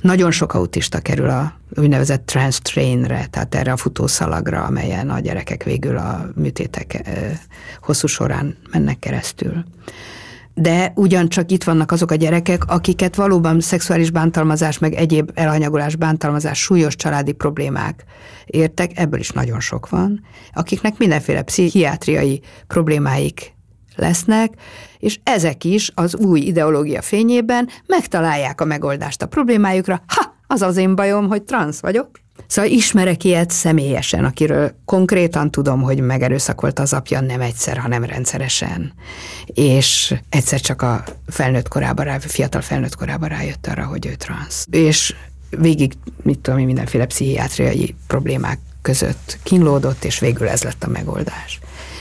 [0.00, 5.62] Nagyon sok autista kerül a úgynevezett trans trainre, tehát erre a futószalagra, amelyen a gyerekek
[5.62, 7.02] végül a műtétek
[7.80, 9.64] hosszú során mennek keresztül
[10.54, 16.58] de ugyancsak itt vannak azok a gyerekek, akiket valóban szexuális bántalmazás, meg egyéb elhanyagolás, bántalmazás,
[16.58, 18.04] súlyos családi problémák
[18.46, 23.54] értek, ebből is nagyon sok van, akiknek mindenféle pszichiátriai problémáik
[23.96, 24.52] lesznek,
[24.98, 30.02] és ezek is az új ideológia fényében megtalálják a megoldást a problémájukra.
[30.06, 32.10] Ha, az az én bajom, hogy transz vagyok,
[32.46, 38.92] Szóval ismerek ilyet személyesen, akiről konkrétan tudom, hogy megerőszakolt az apja nem egyszer, hanem rendszeresen.
[39.46, 44.66] És egyszer csak a felnőtt korában, rá, fiatal felnőtt korában rájött arra, hogy ő transz.
[44.70, 45.14] És
[45.50, 51.60] végig, mit tudom én, mindenféle pszichiátriai problémák között kínlódott, és végül ez lett a megoldás.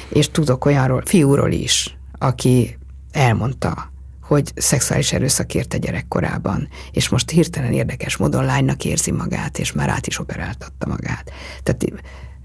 [0.10, 2.78] És tudok olyanról, fiúról is, aki
[3.12, 3.93] elmondta,
[4.34, 9.90] hogy szexuális erőszak érte gyerekkorában, és most hirtelen érdekes módon lánynak érzi magát, és már
[9.90, 11.32] át is operáltatta magát.
[11.64, 11.86] Tehát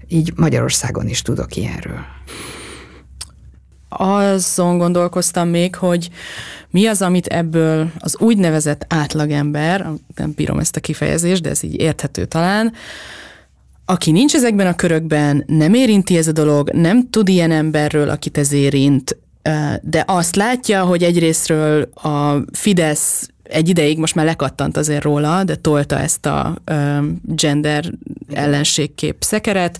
[0.07, 1.99] így Magyarországon is tudok ilyenről.
[3.89, 6.09] Azon gondolkoztam még, hogy
[6.69, 11.79] mi az, amit ebből az úgynevezett átlagember, nem bírom ezt a kifejezést, de ez így
[11.79, 12.73] érthető talán,
[13.85, 18.37] aki nincs ezekben a körökben, nem érinti ez a dolog, nem tud ilyen emberről, akit
[18.37, 19.17] ez érint,
[19.81, 25.55] de azt látja, hogy egyrésztről a Fidesz egy ideig most már lekattant azért róla, de
[25.55, 26.55] tolta ezt a
[27.21, 27.91] gender
[28.33, 29.79] ellenségkép szekeret,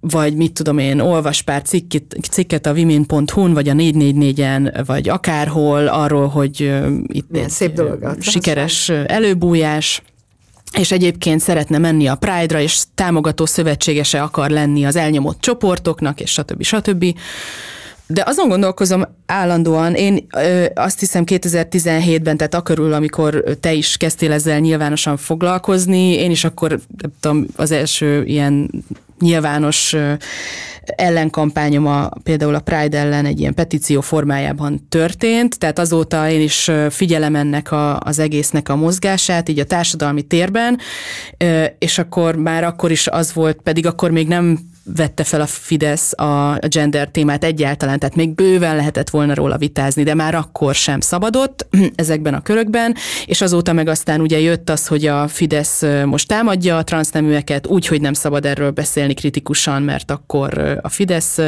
[0.00, 5.86] vagy mit tudom én, olvas pár cikket, cikket a vimin.hu-n, vagy a 444-en, vagy akárhol
[5.86, 6.72] arról, hogy
[7.06, 10.02] itt Milyen szép dolog sikeres előbújás,
[10.78, 16.30] és egyébként szeretne menni a Pride-ra, és támogató szövetségese akar lenni az elnyomott csoportoknak, és
[16.30, 16.62] stb.
[16.62, 17.04] stb.
[18.12, 24.32] De azon gondolkozom állandóan, én ö, azt hiszem 2017-ben, tehát akörül, amikor te is kezdtél
[24.32, 28.70] ezzel nyilvánosan foglalkozni, én is akkor nem tudom, az első ilyen
[29.20, 29.96] nyilvános
[30.84, 36.70] ellenkampányom a, például a Pride ellen egy ilyen petíció formájában történt, tehát azóta én is
[36.90, 40.78] figyelem ennek a, az egésznek a mozgását, így a társadalmi térben,
[41.78, 46.12] és akkor már akkor is az volt, pedig akkor még nem vette fel a Fidesz
[46.12, 51.00] a gender témát egyáltalán, tehát még bőven lehetett volna róla vitázni, de már akkor sem
[51.00, 52.94] szabadott ezekben a körökben,
[53.26, 57.86] és azóta meg aztán ugye jött az, hogy a Fidesz most támadja a transzneműeket, úgy,
[57.86, 61.38] hogy nem szabad erről beszélni kritikusan, mert akkor a Fidesz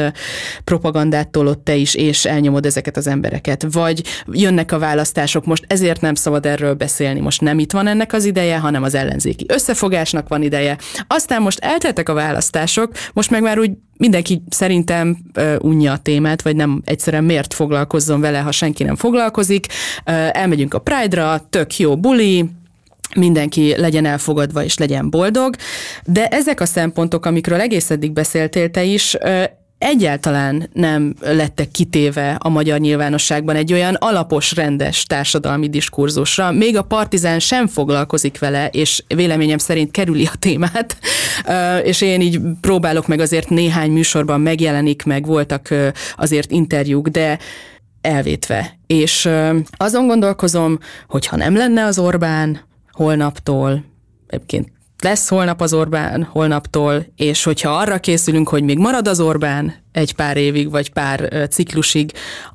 [0.63, 3.65] propagandát tolott te is, és elnyomod ezeket az embereket.
[3.71, 8.13] Vagy jönnek a választások, most ezért nem szabad erről beszélni, most nem itt van ennek
[8.13, 10.77] az ideje, hanem az ellenzéki összefogásnak van ideje.
[11.07, 15.17] Aztán most elteltek a választások, most meg már úgy mindenki szerintem
[15.59, 19.67] unja a témát, vagy nem egyszerűen miért foglalkozzon vele, ha senki nem foglalkozik.
[20.31, 22.49] Elmegyünk a Pride-ra, tök jó buli,
[23.15, 25.55] mindenki legyen elfogadva és legyen boldog,
[26.05, 29.17] de ezek a szempontok, amikről egész eddig beszéltél te is,
[29.83, 36.51] egyáltalán nem lettek kitéve a magyar nyilvánosságban egy olyan alapos, rendes társadalmi diskurzusra.
[36.51, 40.97] Még a partizán sem foglalkozik vele, és véleményem szerint kerüli a témát,
[41.83, 45.69] és én így próbálok meg azért néhány műsorban megjelenik, meg voltak
[46.15, 47.39] azért interjúk, de
[48.01, 48.79] elvétve.
[48.87, 49.29] És
[49.77, 52.59] azon gondolkozom, hogy ha nem lenne az Orbán
[52.91, 53.85] holnaptól,
[54.27, 54.71] egyébként
[55.03, 60.15] lesz holnap az Orbán holnaptól, és hogyha arra készülünk, hogy még marad az Orbán egy
[60.15, 62.11] pár évig, vagy pár ciklusig,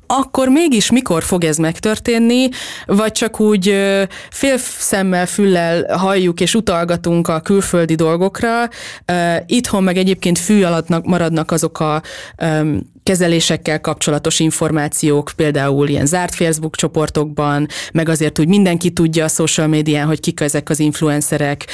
[0.07, 2.49] akkor mégis mikor fog ez megtörténni,
[2.85, 3.75] vagy csak úgy
[4.29, 8.69] fél szemmel, füllel halljuk és utalgatunk a külföldi dolgokra,
[9.45, 12.01] itthon meg egyébként fű alatt maradnak azok a
[13.09, 19.67] kezelésekkel kapcsolatos információk, például ilyen zárt Facebook csoportokban, meg azért úgy mindenki tudja a social
[19.67, 21.65] médián, hogy kik ezek az influencerek,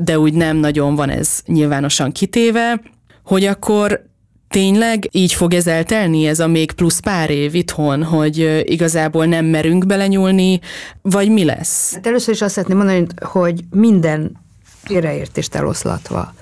[0.00, 2.80] de úgy nem nagyon van ez nyilvánosan kitéve,
[3.24, 4.10] hogy akkor
[4.48, 9.44] Tényleg így fog ez eltelni, ez a még plusz pár év itthon, hogy igazából nem
[9.44, 10.60] merünk belenyúlni,
[11.02, 11.94] vagy mi lesz?
[11.94, 16.34] Hát először is azt szeretném mondani, hogy minden félreértést eloszlatva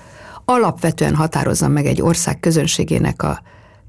[0.45, 3.41] alapvetően határozza meg egy ország közönségének a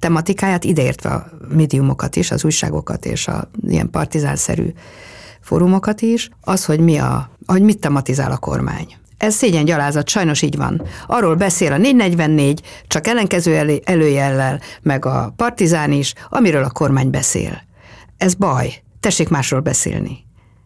[0.03, 4.73] tematikáját, ideértve a médiumokat is, az újságokat és a ilyen partizánszerű
[5.41, 8.97] fórumokat is, az, hogy mi a, hogy mit tematizál a kormány.
[9.17, 10.83] Ez szégyen gyalázat, sajnos így van.
[11.07, 17.63] Arról beszél a 444, csak ellenkező előjellel, meg a partizán is, amiről a kormány beszél.
[18.17, 18.83] Ez baj.
[19.01, 20.25] Tessék másról beszélni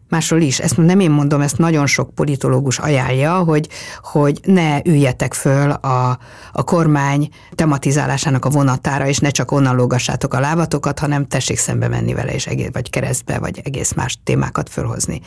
[0.09, 0.59] másról is.
[0.59, 3.69] Ezt nem én mondom, ezt nagyon sok politológus ajánlja, hogy,
[4.01, 6.19] hogy ne üljetek föl a,
[6.51, 11.87] a kormány tematizálásának a vonatára, és ne csak onnan lógassátok a lábatokat, hanem tessék szembe
[11.87, 15.21] menni vele, és egész, vagy keresztbe, vagy egész más témákat fölhozni.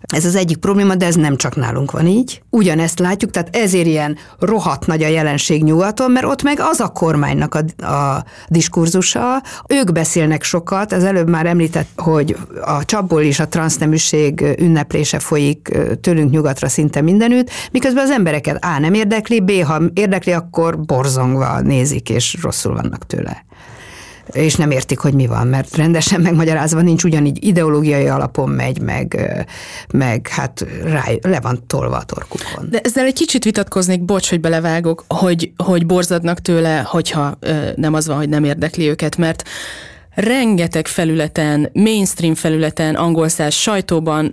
[0.00, 2.42] Ez az egyik probléma, de ez nem csak nálunk van így.
[2.50, 6.88] Ugyanezt látjuk, tehát ezért ilyen rohadt nagy a jelenség nyugaton, mert ott meg az a
[6.88, 9.42] kormánynak a, a diskurzusa.
[9.68, 15.78] Ők beszélnek sokat, az előbb már említett, hogy a csapból is a transzneműség ünneplése folyik
[16.00, 21.60] tőlünk nyugatra szinte mindenütt, miközben az embereket A nem érdekli, B ha érdekli, akkor borzongva
[21.60, 23.44] nézik és rosszul vannak tőle.
[24.32, 29.20] És nem értik, hogy mi van, mert rendesen megmagyarázva nincs, ugyanígy ideológiai alapon megy, meg,
[29.92, 32.68] meg hát rá, le van tolva a torkukon.
[32.70, 37.38] De ezzel egy kicsit vitatkoznék, bocs, hogy belevágok, hogy, hogy borzadnak tőle, hogyha
[37.76, 39.42] nem az van, hogy nem érdekli őket, mert
[40.14, 44.32] rengeteg felületen, mainstream felületen, angolszás sajtóban,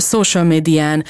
[0.00, 1.04] social médián,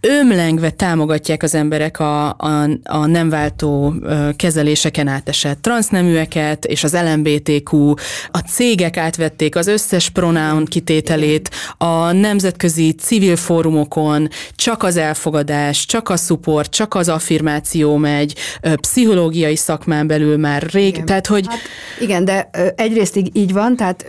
[0.00, 3.94] ömlengve támogatják az emberek a, a, a nem váltó
[4.36, 7.94] kezeléseken átesett transzneműeket, és az LMBTQ,
[8.30, 16.08] a cégek átvették az összes pronoun kitételét, a nemzetközi civil fórumokon csak az elfogadás, csak
[16.08, 18.34] a support, csak az affirmáció megy,
[18.80, 21.06] pszichológiai szakmán belül már rég, igen.
[21.06, 21.46] tehát hogy...
[21.48, 21.60] Hát,
[22.00, 24.06] igen, de egyrészt így van, tehát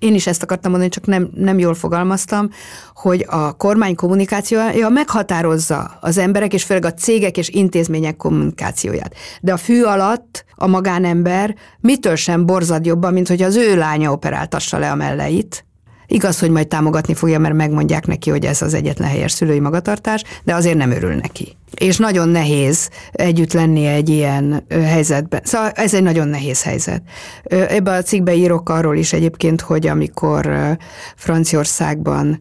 [0.00, 2.48] én is ezt akartam mondani, csak nem, nem jól fogalmaztam,
[2.94, 9.14] hogy a kormány kommunikációja meghatározza az emberek, és főleg a cégek és intézmények kommunikációját.
[9.40, 14.12] De a fű alatt a magánember mitől sem borzad jobban, mint hogy az ő lánya
[14.12, 15.64] operáltassa le a melleit,
[16.12, 20.22] Igaz, hogy majd támogatni fogja, mert megmondják neki, hogy ez az egyetlen helyes szülői magatartás,
[20.44, 21.56] de azért nem örül neki.
[21.74, 25.40] És nagyon nehéz együtt lenni egy ilyen helyzetben.
[25.44, 27.02] Szóval ez egy nagyon nehéz helyzet.
[27.44, 30.76] Ebben a cikkben írok arról is egyébként, hogy amikor
[31.16, 32.40] Franciaországban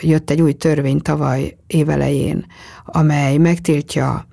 [0.00, 2.46] jött egy új törvény tavaly évelején,
[2.84, 4.26] amely megtiltja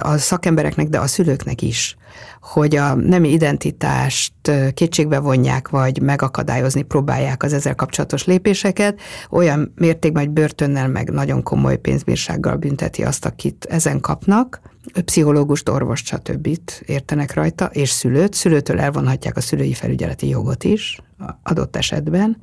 [0.00, 1.96] a szakembereknek, de a szülőknek is,
[2.42, 4.32] hogy a nemi identitást
[4.74, 11.42] kétségbe vonják, vagy megakadályozni próbálják az ezzel kapcsolatos lépéseket, olyan mértékben, hogy börtönnel meg nagyon
[11.42, 14.60] komoly pénzbírsággal bünteti azt, akit ezen kapnak,
[15.04, 16.48] pszichológust, orvos, stb.
[16.86, 18.34] értenek rajta, és szülőt.
[18.34, 21.00] Szülőtől elvonhatják a szülői felügyeleti jogot is
[21.42, 22.36] adott esetben.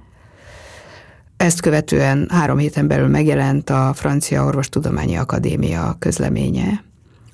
[1.38, 6.84] Ezt követően három héten belül megjelent a Francia Orvostudományi Akadémia közleménye,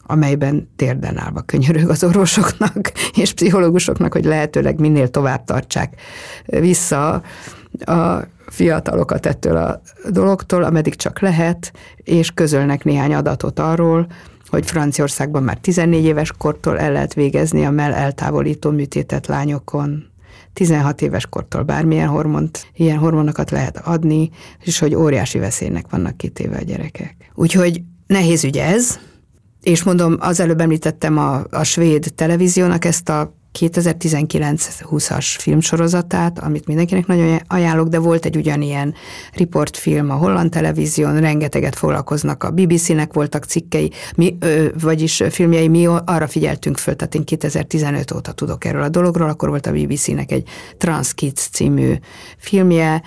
[0.07, 2.91] amelyben térden állva könyörög az orvosoknak
[3.21, 6.01] és pszichológusoknak, hogy lehetőleg minél tovább tartsák
[6.45, 7.21] vissza
[7.85, 14.07] a fiatalokat ettől a dologtól, ameddig csak lehet, és közölnek néhány adatot arról,
[14.47, 20.05] hogy Franciaországban már 14 éves kortól el lehet végezni a mell eltávolító műtétet lányokon,
[20.53, 24.29] 16 éves kortól bármilyen hormont, ilyen hormonokat lehet adni,
[24.63, 27.15] és hogy óriási veszélynek vannak kitéve a gyerekek.
[27.33, 28.99] Úgyhogy nehéz ügy ez,
[29.65, 37.05] és mondom, az előbb említettem a, a svéd televíziónak ezt a 2019-20-as filmsorozatát, amit mindenkinek
[37.07, 38.93] nagyon ajánlok, de volt egy ugyanilyen
[39.33, 45.85] riportfilm a holland televízión, rengeteget foglalkoznak a BBC-nek, voltak cikkei, mi, ö, vagyis filmjei, mi
[46.05, 50.31] arra figyeltünk föl, tehát én 2015 óta tudok erről a dologról, akkor volt a BBC-nek
[50.31, 50.47] egy
[50.77, 51.93] Trans Kids című
[52.37, 53.01] filmje,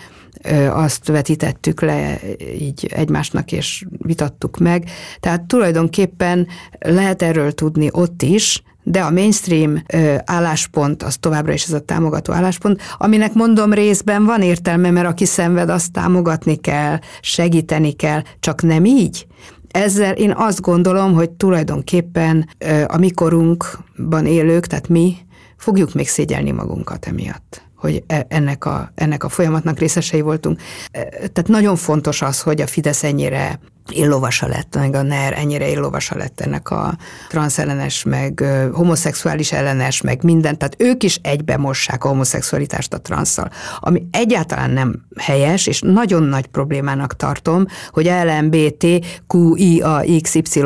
[0.70, 2.20] azt vetítettük le
[2.60, 4.90] így egymásnak, és vitattuk meg.
[5.20, 6.46] Tehát tulajdonképpen
[6.78, 9.82] lehet erről tudni ott is, de a mainstream
[10.24, 15.24] álláspont az továbbra is ez a támogató álláspont, aminek mondom részben van értelme, mert aki
[15.24, 19.26] szenved, azt támogatni kell, segíteni kell, csak nem így.
[19.70, 22.48] Ezzel én azt gondolom, hogy tulajdonképpen
[22.86, 25.16] a mikorunkban élők, tehát mi,
[25.56, 30.60] fogjuk még szégyelni magunkat emiatt hogy e, ennek a, ennek a folyamatnak részesei voltunk.
[30.90, 33.60] E, tehát nagyon fontos az, hogy a Fidesz ennyire
[33.90, 36.96] illovasa lett, meg a NER ennyire illovasa lett ennek a
[37.28, 43.50] transzelenes, meg homoszexuális ellenes, meg minden, tehát ők is egybe mossák a homoszexualitást a transzal,
[43.78, 48.86] ami egyáltalán nem helyes, és nagyon nagy problémának tartom, hogy LMBT,
[49.26, 50.62] QIA, XY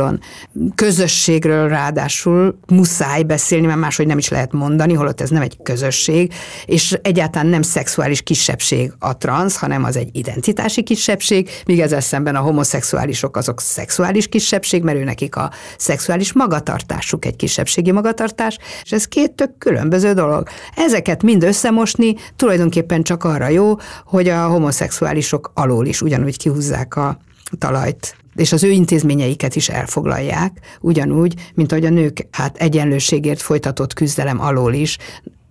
[0.74, 6.32] közösségről ráadásul muszáj beszélni, mert máshogy nem is lehet mondani, holott ez nem egy közösség,
[6.64, 12.36] és egyáltalán nem szexuális kisebbség a transz, hanem az egy identitási kisebbség, míg ezzel szemben
[12.36, 18.58] a homoszexuális homoszexuálisok azok szexuális kisebbség, mert ő nekik a szexuális magatartásuk egy kisebbségi magatartás,
[18.82, 20.48] és ez két tök különböző dolog.
[20.76, 27.18] Ezeket mind összemosni tulajdonképpen csak arra jó, hogy a homoszexuálisok alól is ugyanúgy kihúzzák a
[27.58, 33.92] talajt és az ő intézményeiket is elfoglalják, ugyanúgy, mint ahogy a nők hát egyenlőségért folytatott
[33.92, 34.98] küzdelem alól is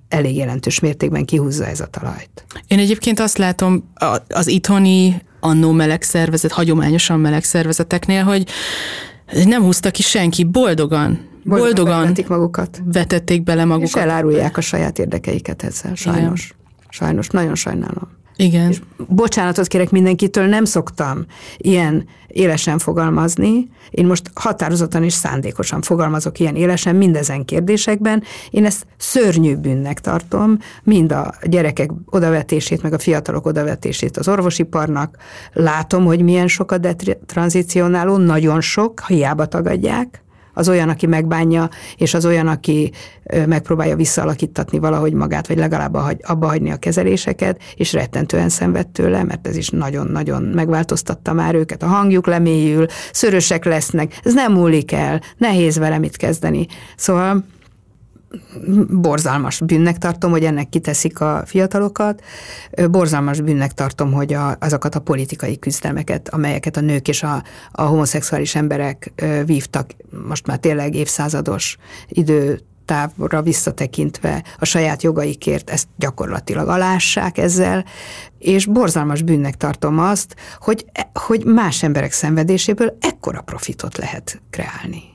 [0.09, 2.45] elég jelentős mértékben kihúzza ez a talajt.
[2.67, 3.91] Én egyébként azt látom
[4.27, 8.49] az itthoni annó meleg szervezet, hagyományosan meleg szervezeteknél, hogy
[9.45, 12.81] nem húzta ki senki, boldogan, boldogan, boldogan magukat.
[12.85, 13.89] vetették bele magukat.
[13.89, 16.45] És elárulják a saját érdekeiket ezzel, sajnos.
[16.45, 16.59] Igen.
[16.89, 18.19] Sajnos, nagyon sajnálom.
[18.41, 18.69] Igen.
[18.69, 21.25] És bocsánatot kérek mindenkitől, nem szoktam
[21.57, 23.69] ilyen élesen fogalmazni.
[23.89, 28.23] Én most határozottan és szándékosan fogalmazok ilyen élesen mindezen kérdésekben.
[28.49, 35.17] Én ezt szörnyű bűnnek tartom, mind a gyerekek odavetését, meg a fiatalok odavetését az orvosiparnak.
[35.53, 40.20] Látom, hogy milyen sok a detranzicionáló, nagyon sok, hiába tagadják
[40.53, 42.91] Az olyan, aki megbánja, és az olyan, aki
[43.45, 49.47] megpróbálja visszaalakítatni valahogy magát, vagy legalább abba hagyni a kezeléseket, és rettentően szenved tőle, mert
[49.47, 51.83] ez is nagyon-nagyon megváltoztatta már őket.
[51.83, 56.67] A hangjuk lemélyül, szörösek lesznek, ez nem múlik el, nehéz vele mit kezdeni.
[56.95, 57.45] Szóval
[58.89, 62.23] borzalmas bűnnek tartom, hogy ennek kiteszik a fiatalokat.
[62.91, 67.81] Borzalmas bűnnek tartom, hogy a, azokat a politikai küzdelmeket, amelyeket a nők és a, a
[67.81, 69.13] homoszexuális emberek
[69.45, 69.91] vívtak,
[70.27, 71.77] most már tényleg évszázados
[72.07, 77.85] idő távra visszatekintve a saját jogaikért ezt gyakorlatilag alássák ezzel,
[78.39, 85.10] és borzalmas bűnnek tartom azt, hogy, hogy más emberek szenvedéséből ekkora profitot lehet kreálni.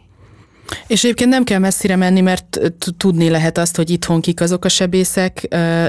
[0.87, 2.61] És egyébként nem kell messzire menni, mert
[2.97, 5.43] tudni lehet azt, hogy itthon kik azok a sebészek.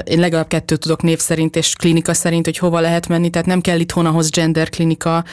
[0.04, 3.60] Én legalább kettőt tudok név szerint és klinika szerint, hogy hova lehet menni, tehát nem
[3.60, 5.24] kell itthon ahhoz gender klinika,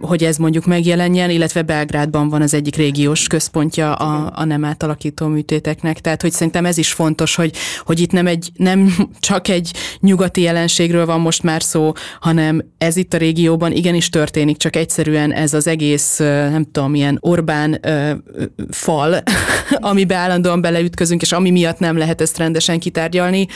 [0.00, 5.26] hogy ez mondjuk megjelenjen, illetve Belgrádban van az egyik régiós központja a, a nem átalakító
[5.26, 6.00] műtéteknek.
[6.00, 10.40] Tehát, hogy szerintem ez is fontos, hogy, hogy itt nem, egy, nem csak egy nyugati
[10.40, 15.54] jelenségről van most már szó, hanem ez itt a régióban igenis történik, csak egyszerűen ez
[15.54, 17.80] az egész, nem tudom, ilyen Orbán
[18.70, 19.22] fal,
[19.90, 23.46] amibe állandóan beleütközünk, és ami miatt nem lehet ezt rendesen kitárgyalni,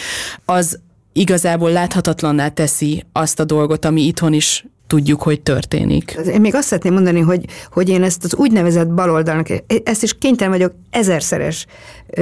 [0.45, 0.79] az
[1.13, 6.19] igazából láthatatlanná teszi azt a dolgot, ami itthon is tudjuk, hogy történik.
[6.33, 9.47] Én még azt szeretném mondani, hogy, hogy én ezt az úgynevezett baloldalnak,
[9.85, 11.67] ezt is kénytelen vagyok ezerszeres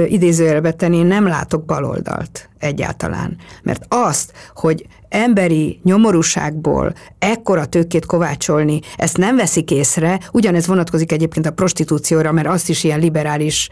[0.07, 3.37] idézőjelbe tenni, én nem látok baloldalt egyáltalán.
[3.63, 11.45] Mert azt, hogy emberi nyomorúságból ekkora tőkét kovácsolni, ezt nem veszik észre, ugyanez vonatkozik egyébként
[11.45, 13.69] a prostitúcióra, mert azt is ilyen liberális,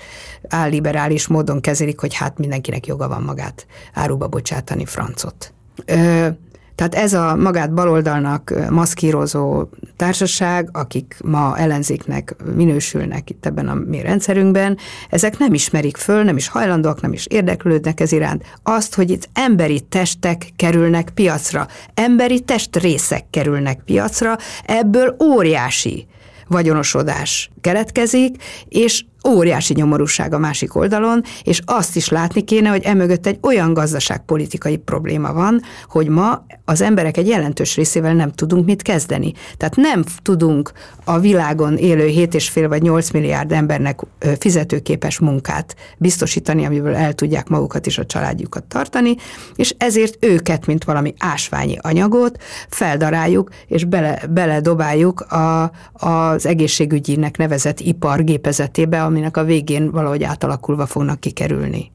[0.49, 5.53] álliberális módon kezelik, hogy hát mindenkinek joga van magát áruba bocsátani francot.
[5.85, 6.27] Ö,
[6.75, 9.63] tehát ez a magát baloldalnak maszkírozó
[9.97, 14.77] társaság, akik ma ellenzéknek minősülnek itt ebben a mi rendszerünkben,
[15.09, 18.43] ezek nem ismerik föl, nem is hajlandóak, nem is érdeklődnek ez iránt.
[18.63, 26.07] Azt, hogy itt emberi testek kerülnek piacra, emberi testrészek kerülnek piacra, ebből óriási
[26.47, 33.25] vagyonosodás keletkezik, és óriási nyomorúság a másik oldalon, és azt is látni kéne, hogy emögött
[33.25, 38.81] egy olyan gazdaságpolitikai probléma van, hogy ma az emberek egy jelentős részével nem tudunk mit
[38.81, 39.33] kezdeni.
[39.57, 40.71] Tehát nem tudunk
[41.03, 43.99] a világon élő 7,5 vagy 8 milliárd embernek
[44.39, 49.15] fizetőképes munkát biztosítani, amiből el tudják magukat és a családjukat tartani,
[49.55, 57.79] és ezért őket, mint valami ásványi anyagot feldaráljuk, és bele, beledobáljuk a, az egészségügyinek nevezett
[57.79, 61.91] ipar gépezetébe, aminek a végén valahogy átalakulva fognak kikerülni.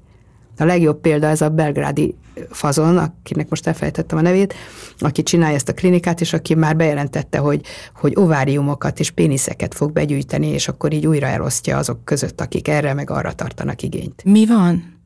[0.59, 2.15] A legjobb példa ez a belgrádi
[2.51, 4.55] fazon, akinek most elfelejtettem a nevét,
[4.99, 7.61] aki csinálja ezt a klinikát, és aki már bejelentette, hogy,
[7.95, 12.95] hogy ováriumokat és péniszeket fog begyűjteni, és akkor így újra elosztja azok között, akik erre
[12.95, 14.23] meg arra tartanak igényt.
[14.25, 14.97] Mi van?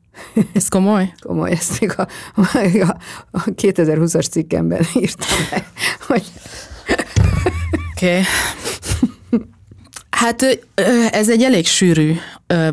[0.53, 1.13] Ez komoly?
[1.27, 2.97] komoly, ezt még a, a,
[3.31, 5.65] a 2020-as cikkemben írtam le,
[6.07, 6.23] hogy...
[7.95, 8.09] Oké.
[8.09, 8.21] Okay.
[10.15, 10.59] Hát
[11.11, 12.13] ez egy elég sűrű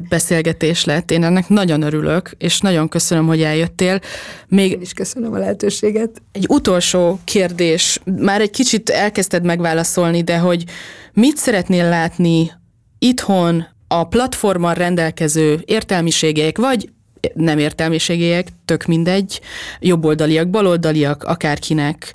[0.09, 1.11] beszélgetés lett.
[1.11, 4.01] Én ennek nagyon örülök, és nagyon köszönöm, hogy eljöttél.
[4.49, 6.23] Még Én is köszönöm a lehetőséget.
[6.33, 8.01] Egy utolsó kérdés.
[8.05, 10.65] Már egy kicsit elkezdted megválaszolni, de hogy
[11.13, 12.51] mit szeretnél látni
[12.99, 16.89] itthon a platformon rendelkező értelmiségek, vagy
[17.35, 19.41] nem értelmiségek, tök mindegy,
[19.81, 22.13] jobboldaliak, baloldaliak, akárkinek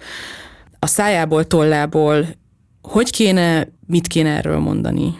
[0.79, 2.25] a szájából, tollából,
[2.81, 5.17] hogy kéne, mit kéne erről mondani?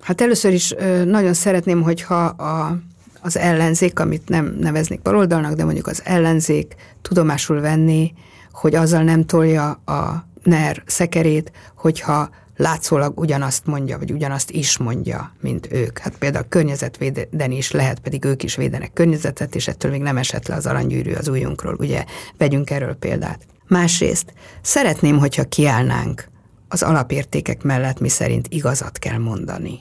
[0.00, 2.78] Hát először is nagyon szeretném, hogyha a,
[3.20, 8.12] az ellenzék, amit nem neveznék baloldalnak, de mondjuk az ellenzék tudomásul venni,
[8.52, 15.32] hogy azzal nem tolja a NER szekerét, hogyha látszólag ugyanazt mondja, vagy ugyanazt is mondja,
[15.40, 15.98] mint ők.
[15.98, 20.46] Hát például környezetvédeni is lehet, pedig ők is védenek környezetet, és ettől még nem esett
[20.48, 22.04] le az aranygyűrű az ujjunkról, ugye,
[22.36, 23.46] vegyünk erről példát.
[23.66, 24.32] Másrészt,
[24.62, 26.28] szeretném, hogyha kiállnánk
[26.68, 29.80] az alapértékek mellett, mi szerint igazat kell mondani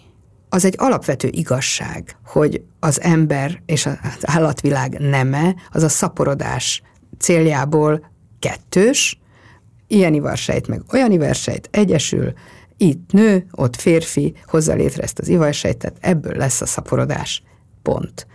[0.50, 6.82] az egy alapvető igazság, hogy az ember és az állatvilág neme az a szaporodás
[7.18, 9.20] céljából kettős,
[9.88, 12.34] ilyen ivarsejt meg olyan ivarsejt egyesül,
[12.78, 17.44] itt nő, ott férfi hozza létre ezt az ivarsejtet, ebből lesz a szaporodás.
[17.82, 18.28] Pont.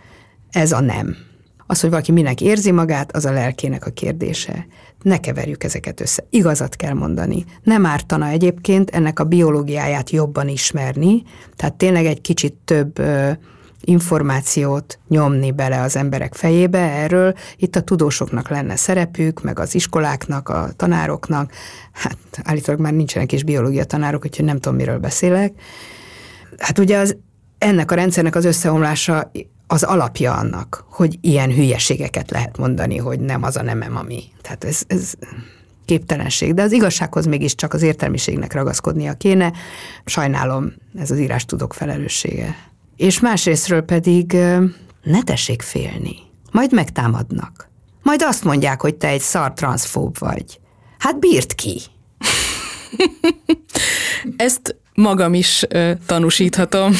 [0.51, 1.15] Ez a nem.
[1.67, 4.67] Az, hogy valaki minek érzi magát, az a lelkének a kérdése.
[5.01, 6.25] Ne keverjük ezeket össze.
[6.29, 7.45] Igazat kell mondani.
[7.63, 11.23] Nem ártana egyébként ennek a biológiáját jobban ismerni,
[11.55, 13.31] tehát tényleg egy kicsit több ö,
[13.81, 17.33] információt nyomni bele az emberek fejébe erről.
[17.57, 21.51] Itt a tudósoknak lenne szerepük, meg az iskoláknak, a tanároknak.
[21.91, 25.53] Hát állítólag már nincsenek is biológia tanárok, úgyhogy nem tudom, miről beszélek.
[26.57, 27.17] Hát ugye az
[27.57, 29.31] ennek a rendszernek az összeomlása
[29.67, 34.23] az alapja annak, hogy ilyen hülyeségeket lehet mondani, hogy nem az a nemem, ami.
[34.41, 35.13] Tehát ez, ez
[35.85, 39.53] képtelenség, de az igazsághoz mégiscsak az értelmiségnek ragaszkodnia kéne.
[40.05, 42.55] Sajnálom, ez az írás tudok felelőssége.
[42.95, 44.31] És másrésztről pedig
[45.03, 46.15] ne tessék félni.
[46.51, 47.69] Majd megtámadnak.
[48.03, 50.59] Majd azt mondják, hogy te egy szar transzfób vagy.
[50.97, 51.81] Hát bírt ki.
[54.37, 56.93] Ezt magam is uh, tanúsíthatom.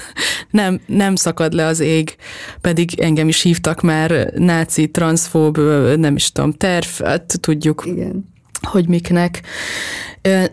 [0.50, 2.16] nem, nem szakad le az ég,
[2.60, 5.58] pedig engem is hívtak már náci, transzfób,
[5.96, 7.82] nem is tudom, terv, hát tudjuk.
[7.86, 8.32] Igen
[8.64, 9.40] hogy miknek.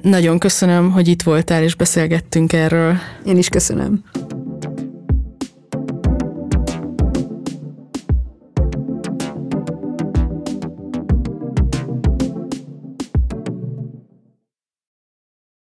[0.01, 2.97] Nagyon köszönöm, hogy itt voltál, és beszélgettünk erről.
[3.25, 4.03] Én is köszönöm.